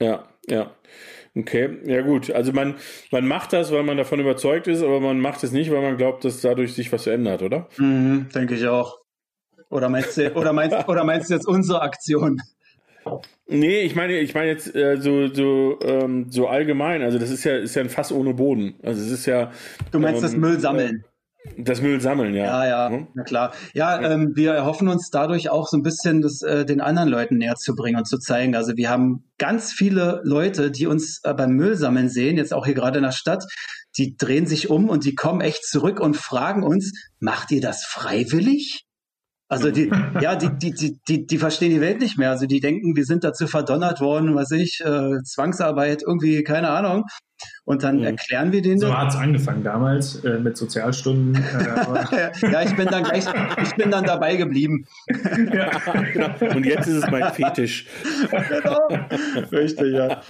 [0.00, 0.74] Ja, ja.
[1.36, 2.30] Okay, ja gut.
[2.30, 2.76] Also man,
[3.10, 5.96] man macht das, weil man davon überzeugt ist, aber man macht es nicht, weil man
[5.96, 7.68] glaubt, dass dadurch sich was ändert, oder?
[7.76, 8.98] Mhm, denke ich auch.
[9.68, 12.40] Oder meinst du, oder meinst, oder meinst du jetzt unsere Aktion?
[13.46, 17.02] Nee, ich meine, ich meine jetzt äh, so, so, ähm, so allgemein.
[17.02, 18.74] Also das ist ja, ist ja ein Fass ohne Boden.
[18.82, 19.50] Also es ist ja.
[19.90, 21.04] Du meinst ähm, das Müll sammeln?
[21.58, 22.44] Das Müll sammeln, ja.
[22.44, 23.08] Ja, ja, Mhm.
[23.14, 23.52] na klar.
[23.74, 27.36] Ja, ähm, wir erhoffen uns dadurch auch so ein bisschen das äh, den anderen Leuten
[27.36, 28.56] näher zu bringen und zu zeigen.
[28.56, 32.74] Also wir haben ganz viele Leute, die uns äh, beim Müllsammeln sehen, jetzt auch hier
[32.74, 33.44] gerade in der Stadt,
[33.98, 37.84] die drehen sich um und die kommen echt zurück und fragen uns, macht ihr das
[37.84, 38.84] freiwillig?
[39.48, 39.90] Also die,
[40.20, 42.30] ja, die, die, die, die, die verstehen die Welt nicht mehr.
[42.30, 47.04] Also die denken, wir sind dazu verdonnert worden, was ich, äh, Zwangsarbeit, irgendwie, keine Ahnung.
[47.64, 48.04] Und dann Mhm.
[48.04, 51.34] erklären wir denen So hat es angefangen damals äh, mit Sozialstunden.
[51.34, 53.24] Äh, ja, ich bin dann gleich,
[53.62, 54.84] ich bin dann dabei geblieben.
[55.34, 56.54] Genau.
[56.54, 57.86] Und jetzt ist es mein Fetisch.
[58.30, 58.88] genau.
[59.52, 60.20] Richtig, ja.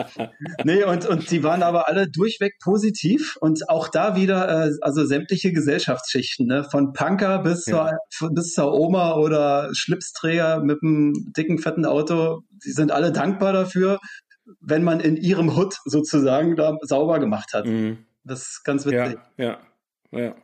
[0.65, 5.05] Nee, und, und die waren aber alle durchweg positiv und auch da wieder, äh, also
[5.05, 6.65] sämtliche Gesellschaftsschichten, ne?
[6.71, 7.91] von Punker bis, Ja.
[8.11, 13.53] zur, bis zur Oma oder Schlipsträger mit einem dicken, fetten Auto, die sind alle dankbar
[13.53, 13.99] dafür,
[14.61, 17.67] wenn man in ihrem Hut sozusagen da sauber gemacht hat.
[17.67, 17.99] Mhm.
[18.25, 19.19] Das ist ganz witzig.
[19.37, 19.59] Ja,
[20.13, 20.19] ja.
[20.19, 20.35] ja.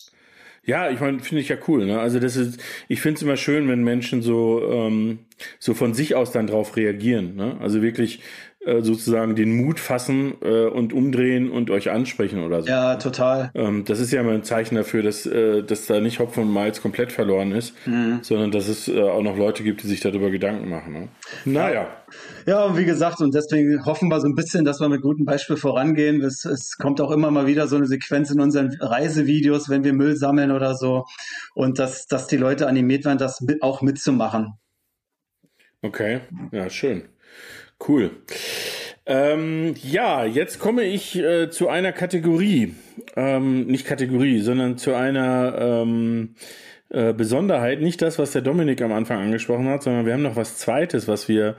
[0.63, 1.87] Ja, ich meine, finde ich ja cool.
[1.87, 1.99] Ne?
[1.99, 5.21] Also das ist, ich finde es immer schön, wenn Menschen so ähm,
[5.59, 7.35] so von sich aus dann drauf reagieren.
[7.35, 7.57] Ne?
[7.61, 8.21] Also wirklich
[8.65, 12.69] äh, sozusagen den Mut fassen äh, und umdrehen und euch ansprechen oder so.
[12.69, 13.51] Ja, total.
[13.55, 16.53] Ähm, das ist ja immer ein Zeichen dafür, dass, äh, dass da nicht Hopfen und
[16.53, 18.19] Malz komplett verloren ist, mhm.
[18.21, 20.93] sondern dass es äh, auch noch Leute gibt, die sich darüber Gedanken machen.
[20.93, 21.09] Ne?
[21.47, 21.89] Naja.
[22.45, 25.25] Ja, und wie gesagt, und deswegen hoffen wir so ein bisschen, dass wir mit gutem
[25.25, 26.21] Beispiel vorangehen.
[26.21, 29.95] Es, es kommt auch immer mal wieder so eine Sequenz in unseren Reisevideos, wenn wir
[29.95, 31.07] Müll sammeln oder so.
[31.55, 34.55] Und dass, dass die Leute animiert werden, das mit, auch mitzumachen.
[35.81, 36.21] Okay,
[36.53, 37.05] ja, schön.
[37.89, 38.11] Cool.
[39.07, 42.75] Ähm, ja, jetzt komme ich äh, zu einer Kategorie.
[43.17, 46.35] Ähm, nicht Kategorie, sondern zu einer ähm,
[46.91, 47.81] äh, Besonderheit.
[47.81, 51.09] Nicht das, was der Dominik am Anfang angesprochen hat, sondern wir haben noch was Zweites,
[51.09, 51.57] was wir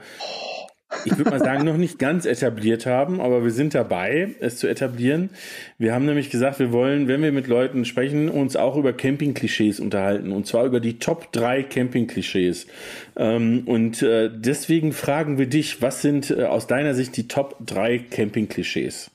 [1.04, 4.66] ich würde mal sagen, noch nicht ganz etabliert haben, aber wir sind dabei, es zu
[4.66, 5.30] etablieren.
[5.78, 9.80] Wir haben nämlich gesagt, wir wollen, wenn wir mit Leuten sprechen, uns auch über Camping-Klischees
[9.80, 10.32] unterhalten.
[10.32, 12.66] Und zwar über die Top 3 Camping-Klischees.
[13.16, 17.56] Ähm, und äh, deswegen fragen wir dich, was sind äh, aus deiner Sicht die Top
[17.66, 19.10] 3 Camping-Klischees?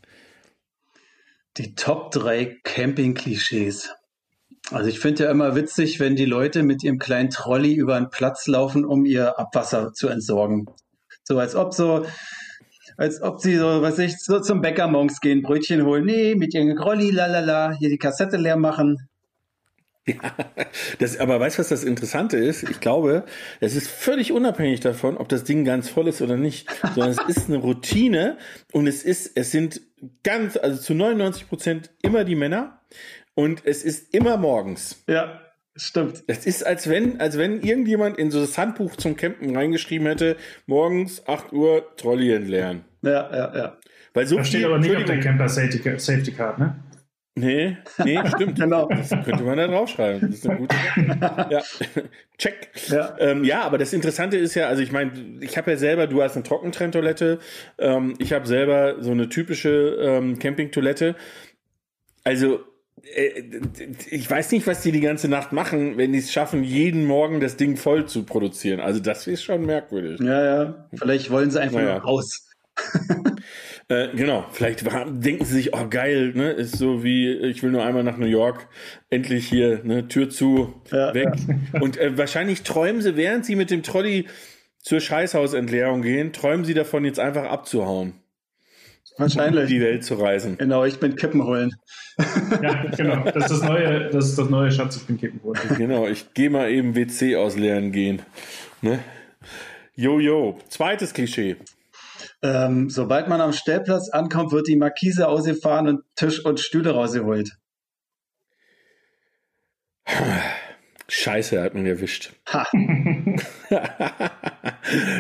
[1.57, 3.93] Die Top 3 Camping-Klischees.
[4.69, 8.09] Also ich finde ja immer witzig, wenn die Leute mit ihrem kleinen Trolley über einen
[8.09, 10.65] Platz laufen, um ihr Abwasser zu entsorgen.
[11.27, 12.05] So als ob so,
[12.95, 16.05] als ob sie so, was ich, so zum Bäcker morgens gehen, Brötchen holen.
[16.05, 19.09] Nee, mit ihren Grolli, lalala, hier die Kassette leer machen.
[20.05, 20.33] Ja,
[20.99, 22.63] das, aber weißt du, was das Interessante ist?
[22.63, 23.25] Ich glaube,
[23.59, 27.19] es ist völlig unabhängig davon, ob das Ding ganz voll ist oder nicht, sondern es
[27.27, 28.37] ist eine Routine
[28.71, 29.81] und es ist, es sind
[30.23, 32.79] ganz, also zu 99 Prozent immer die Männer
[33.35, 35.03] und es ist immer morgens.
[35.09, 35.41] Ja.
[35.77, 36.23] Stimmt.
[36.27, 40.35] Das ist, als wenn, als wenn irgendjemand in so das Handbuch zum Campen reingeschrieben hätte,
[40.65, 42.83] morgens 8 Uhr Trolley entleeren.
[43.03, 43.77] Ja, ja, ja.
[44.13, 46.83] Weil so da steht aber nicht auf der Camper Safety, Safety Card, ne?
[47.37, 48.59] Nee, nee, stimmt.
[48.59, 48.87] genau.
[48.87, 50.21] Das könnte man da draufschreiben.
[50.21, 50.75] Das ist eine gute.
[51.51, 51.61] Ja,
[52.39, 52.69] check.
[52.87, 53.15] Ja.
[53.19, 55.11] Ähm, ja, aber das Interessante ist ja, also ich meine,
[55.41, 57.37] ich habe ja selber, du hast eine Trockentrenntoilette,
[57.77, 61.15] ähm, ich habe selber so eine typische ähm, Campingtoilette.
[62.23, 62.61] Also
[64.09, 67.39] ich weiß nicht, was die die ganze Nacht machen, wenn die es schaffen, jeden Morgen
[67.39, 68.79] das Ding voll zu produzieren.
[68.79, 70.19] Also das ist schon merkwürdig.
[70.19, 70.89] Ja, ja.
[70.93, 71.97] Vielleicht wollen sie einfach naja.
[71.97, 72.47] raus.
[73.87, 77.83] äh, genau, vielleicht denken sie sich, oh geil, ne, ist so wie, ich will nur
[77.83, 78.67] einmal nach New York,
[79.09, 81.29] endlich hier, ne, Tür zu, ja, weg.
[81.73, 81.81] Ja.
[81.81, 84.27] Und äh, wahrscheinlich träumen sie, während sie mit dem Trolley
[84.79, 88.13] zur Scheißhausentleerung gehen, träumen sie davon, jetzt einfach abzuhauen.
[89.17, 89.63] Wahrscheinlich.
[89.63, 90.57] Um die Welt zu reisen.
[90.57, 91.75] Genau, ich bin Kippen holen.
[92.63, 93.23] Ja, genau.
[93.25, 95.59] Das ist das neue, das ist das neue Schatz, ich bin Kippen holen.
[95.77, 98.23] Genau, ich gehe mal eben WC ausleeren gehen.
[98.81, 98.99] Ne?
[99.95, 100.57] Jojo.
[100.69, 101.57] Zweites Klischee.
[102.41, 107.51] Ähm, sobald man am Stellplatz ankommt, wird die Markise ausgefahren und Tisch und Stühle rausgeholt.
[111.09, 112.33] Scheiße, hat man erwischt.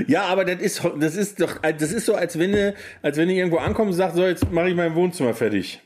[0.07, 3.29] ja, aber das ist, das ist doch, das ist so, als wenn du, als wenn
[3.29, 5.81] du irgendwo ankommst und sagst, so, jetzt mache ich mein Wohnzimmer fertig.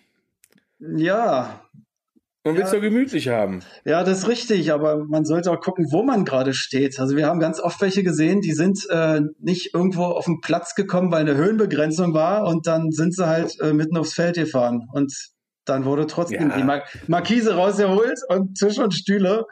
[0.79, 1.61] Ja.
[2.43, 2.77] Man will es ja.
[2.77, 3.59] doch gemütlich haben.
[3.85, 6.99] Ja, das ist richtig, aber man sollte auch gucken, wo man gerade steht.
[6.99, 10.73] Also wir haben ganz oft welche gesehen, die sind äh, nicht irgendwo auf den Platz
[10.73, 14.87] gekommen, weil eine Höhenbegrenzung war und dann sind sie halt äh, mitten aufs Feld gefahren.
[14.91, 15.13] Und
[15.65, 16.57] dann wurde trotzdem ja.
[16.57, 19.45] die Mar Markise rausgeholt und Tisch und Stühle.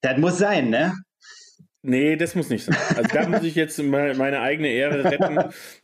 [0.00, 0.92] Das muss sein, ne?
[1.88, 2.76] Nee, das muss nicht sein.
[2.96, 5.38] Also da muss ich jetzt meine eigene Ehre retten.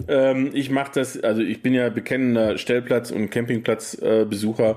[0.08, 4.70] ähm, ich mache das, also ich bin ja bekennender Stellplatz- und Campingplatzbesucher.
[4.70, 4.74] Äh,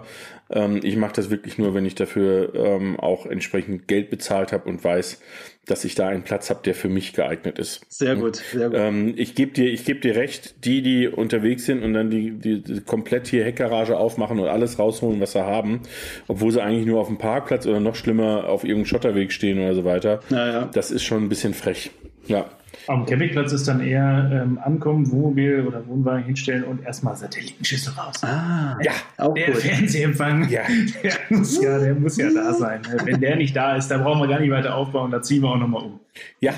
[0.50, 4.70] ähm, ich mache das wirklich nur, wenn ich dafür ähm, auch entsprechend Geld bezahlt habe
[4.70, 5.20] und weiß,
[5.66, 7.82] dass ich da einen Platz habe, der für mich geeignet ist.
[7.90, 8.78] Sehr gut, sehr gut.
[8.80, 12.32] Ähm, ich gebe dir, ich gebe dir recht, die, die unterwegs sind und dann die,
[12.32, 15.82] die, die komplett hier Heckgarage aufmachen und alles rausholen, was sie haben,
[16.28, 19.74] obwohl sie eigentlich nur auf dem Parkplatz oder noch schlimmer auf irgendeinem Schotterweg stehen oder
[19.74, 20.20] so weiter.
[20.30, 20.66] Ja, ja.
[20.66, 21.90] Das ist schon ein bisschen frech.
[22.28, 22.50] Ja.
[22.88, 28.24] Am Campingplatz ist dann eher ähm, ankommen, Wohnmobil oder Wohnwagen hinstellen und erstmal Satellitenschüssel raus.
[28.24, 29.58] Ah, ja, auch der gut.
[29.58, 30.62] Fernsehempfang, ja.
[31.04, 32.82] der, muss ja, der muss ja da sein.
[33.04, 35.50] Wenn der nicht da ist, dann brauchen wir gar nicht weiter aufbauen, da ziehen wir
[35.50, 36.00] auch nochmal um.
[36.40, 36.54] Ja,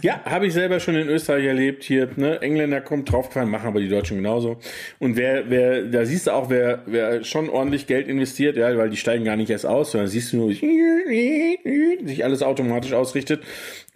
[0.00, 1.84] ja, habe ich selber schon in Österreich erlebt.
[1.84, 4.58] Hier, ne, Engländer kommt draufgefallen, machen aber die Deutschen genauso.
[4.98, 8.88] Und wer, wer, da siehst du auch, wer, wer schon ordentlich Geld investiert, ja, weil
[8.88, 13.42] die steigen gar nicht erst aus, sondern siehst du nur, sich alles automatisch ausrichtet.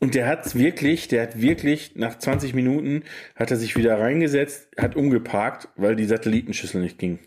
[0.00, 1.57] Und der hat wirklich, der hat wirklich
[1.96, 3.04] nach 20 Minuten
[3.34, 7.18] hat er sich wieder reingesetzt, hat umgeparkt, weil die Satellitenschüssel nicht ging.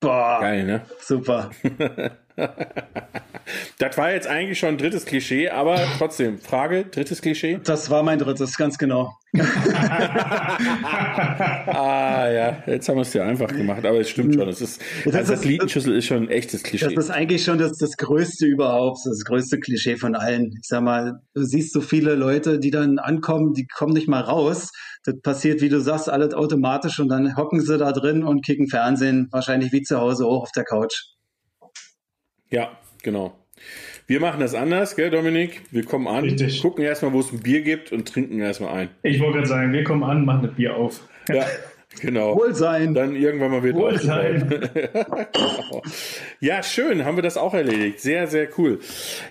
[0.00, 0.38] Boah.
[0.40, 0.84] Geil, ne?
[1.00, 1.50] Super.
[3.78, 7.60] Das war jetzt eigentlich schon ein drittes Klischee, aber trotzdem, Frage, drittes Klischee?
[7.62, 9.12] Das war mein drittes, ganz genau.
[11.66, 14.48] ah ja, jetzt haben wir es dir einfach gemacht, aber es stimmt schon.
[14.48, 16.94] Es ist, Das also ist- Satellitenschüssel ist schon ein echtes Klischee.
[16.94, 20.54] Das ist eigentlich schon das, das größte überhaupt, das größte Klischee von allen.
[20.60, 24.20] Ich sag mal, du siehst so viele Leute, die dann ankommen, die kommen nicht mal
[24.22, 24.70] raus.
[25.04, 28.68] Das passiert, wie du sagst, alles automatisch und dann hocken sie da drin und kicken
[28.68, 31.13] Fernsehen, wahrscheinlich wie zu Hause hoch auf der Couch.
[32.54, 32.70] Ja,
[33.02, 33.34] genau.
[34.06, 35.62] Wir machen das anders, gell, Dominik?
[35.72, 36.62] Wir kommen an, Richtig.
[36.62, 38.88] gucken erstmal, wo es ein Bier gibt und trinken erstmal ein.
[39.02, 41.00] Ich wollte gerade sagen, wir kommen an, machen das Bier auf.
[41.28, 41.46] Ja,
[42.00, 42.36] genau.
[42.36, 42.94] Wohlsein.
[42.94, 43.76] Dann irgendwann mal wieder.
[43.78, 44.46] Wohlsein.
[44.48, 45.82] Genau.
[46.40, 48.00] Ja, schön, haben wir das auch erledigt.
[48.00, 48.78] Sehr, sehr cool.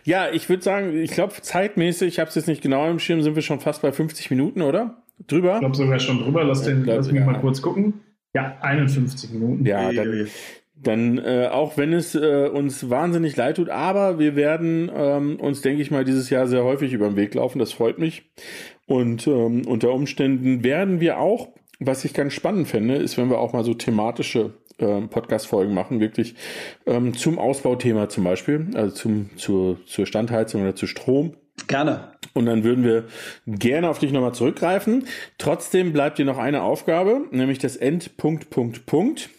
[0.04, 3.22] Ja, ich würde sagen, ich glaube, zeitmäßig, ich habe es jetzt nicht genau im Schirm,
[3.22, 5.04] sind wir schon fast bei 50 Minuten, oder?
[5.28, 5.54] Drüber?
[5.56, 6.44] Ich glaube sogar schon drüber.
[6.44, 7.26] Lass, den, Ja, lass mich ja.
[7.26, 8.02] mal kurz gucken.
[8.34, 9.66] Ja, 51 Minuten.
[9.66, 10.28] Ja, dann,
[10.76, 15.62] dann äh, auch wenn es äh, uns wahnsinnig leid tut, aber wir werden ähm, uns,
[15.62, 17.60] denke ich mal, dieses Jahr sehr häufig über den Weg laufen.
[17.60, 18.32] Das freut mich.
[18.86, 21.50] Und ähm, unter Umständen werden wir auch,
[21.80, 26.00] was ich ganz spannend fände, ist, wenn wir auch mal so thematische ähm, Podcast-Folgen machen,
[26.00, 26.36] wirklich
[26.86, 31.36] ähm, zum Ausbauthema zum Beispiel, also zum, zur, zur Standheizung oder zu Strom.
[31.68, 32.14] Gerne.
[32.34, 33.06] Und dann würden wir
[33.46, 35.06] gerne auf dich nochmal zurückgreifen.
[35.38, 39.30] Trotzdem bleibt dir noch eine Aufgabe, nämlich das Endpunkt, Punkt, Punkt.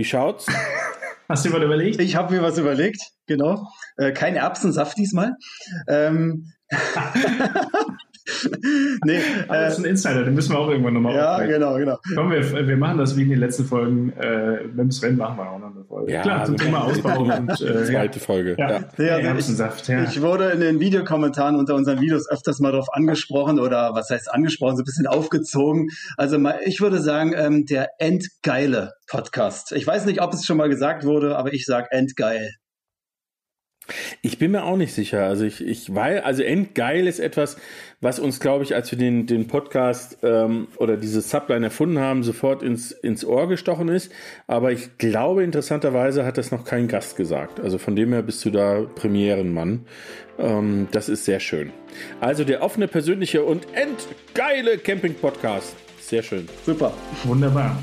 [0.00, 0.46] Wie schaut's?
[1.28, 2.00] Hast du dir was überlegt?
[2.00, 3.68] Ich habe mir was überlegt, genau.
[3.98, 5.36] Äh, kein Erbsensaft diesmal.
[5.88, 6.54] Ähm,
[9.04, 9.18] nee,
[9.48, 11.52] Aber das ist äh, ein Insider, den müssen wir auch irgendwann nochmal ja, aufgreifen.
[11.54, 11.98] genau, genau.
[12.14, 14.12] Komm, wir, wir machen das wie in den letzten Folgen.
[14.20, 16.20] Äh, mit dem Sven machen wir auch noch eine Folge.
[16.20, 17.84] Klar, zum wir- Thema Ausbau und äh, ja.
[17.84, 18.56] Zweite Folge.
[18.58, 18.80] Ja, Ja.
[18.98, 20.04] Ja, ja also Erbsensaft, ja.
[20.04, 24.32] Ich wurde in den Videokommentaren unter unseren Videos öfters mal darauf angesprochen oder was heißt
[24.32, 25.88] angesprochen, so ein bisschen aufgezogen.
[26.16, 29.72] Also mal, ich würde sagen, ähm, der Endgeile Podcast.
[29.72, 32.50] Ich weiß nicht, ob es schon mal gesagt wurde, aber ich sag Endgeil.
[34.22, 35.24] Ich bin mir auch nicht sicher.
[35.24, 37.56] Also ich, ich weil, also Endgeil ist etwas,
[38.00, 42.22] was uns, glaube ich, als wir den, den Podcast ähm, oder diese Subline erfunden haben,
[42.22, 44.10] sofort ins, ins Ohr gestochen ist.
[44.46, 47.60] Aber ich glaube, interessanterweise hat das noch kein Gast gesagt.
[47.60, 49.84] Also von dem her bist du da Premierenmann.
[50.38, 51.72] Ähm, das ist sehr schön.
[52.20, 55.76] Also der offene, persönliche und endgeile Camping-Podcast.
[56.00, 56.48] Sehr schön.
[56.64, 56.94] Super.
[57.24, 57.82] Wunderbar.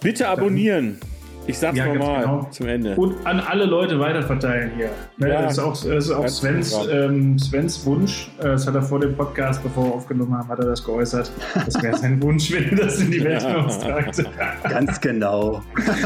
[0.00, 1.00] Bitte abonnieren.
[1.46, 2.48] Ich sag's Ja, ganz nochmal genau.
[2.50, 2.94] zum Ende.
[2.96, 4.88] Und an alle Leute weiterverteilen hier.
[5.18, 5.42] Ne, Ja.
[5.42, 8.30] das ist auch, das ist auch Svens, ähm, Svens Wunsch.
[8.38, 11.30] Äh, Das hat er vor dem Podcast, bevor wir aufgenommen haben, hat er das geäußert.
[11.54, 14.24] Das wäre sein Wunsch, wenn er das in die Welt hinaustragt.
[14.68, 15.62] Ganz genau.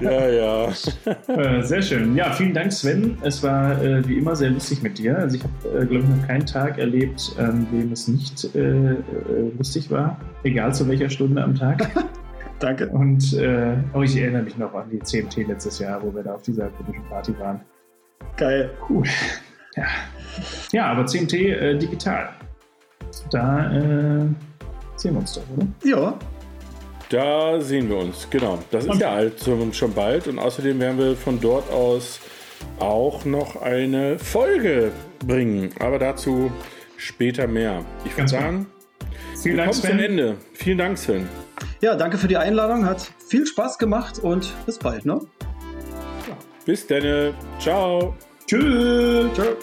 [0.00, 0.68] Ja, ja.
[1.28, 2.14] Äh, Sehr schön.
[2.16, 3.16] Ja, vielen Dank, Sven.
[3.22, 5.16] Es war äh, wie immer sehr lustig mit dir.
[5.18, 8.58] Also ich habe, äh, glaube ich, noch keinen Tag erlebt, an dem es nicht äh,
[8.60, 8.96] äh,
[9.56, 11.88] lustig war, egal zu welcher Stunde am Tag.
[12.58, 12.88] Danke.
[12.88, 16.34] Und äh, auch ich erinnere mich noch an die CMT letztes Jahr, wo wir da
[16.34, 17.60] auf dieser komischen Party waren.
[18.36, 18.70] Geil.
[18.88, 19.04] Cool.
[19.76, 19.84] Ja,
[20.72, 22.30] ja aber CMT äh, digital.
[23.30, 24.26] Da äh,
[24.96, 25.66] sehen wir uns doch, oder?
[25.84, 26.18] Ja,
[27.10, 28.58] Da sehen wir uns, genau.
[28.70, 29.34] Das ist Und- ja alt,
[29.72, 30.26] schon bald.
[30.26, 32.20] Und außerdem werden wir von dort aus
[32.80, 34.90] auch noch eine Folge
[35.26, 35.70] bringen.
[35.78, 36.50] Aber dazu
[36.96, 37.84] später mehr.
[38.04, 38.66] Ich würde Ganz sagen,
[39.46, 40.10] Vielen wir Dank, kommen zum Sven.
[40.10, 40.36] Ende.
[40.52, 41.28] Vielen Dank, Sven.
[41.80, 42.84] ja, danke für die Einladung.
[42.84, 45.20] Hat viel Spaß gemacht und bis bald, ne?
[46.64, 47.34] Bis dann.
[47.58, 48.14] Ciao.
[48.46, 49.32] Tschüss.
[49.34, 49.56] Ciao.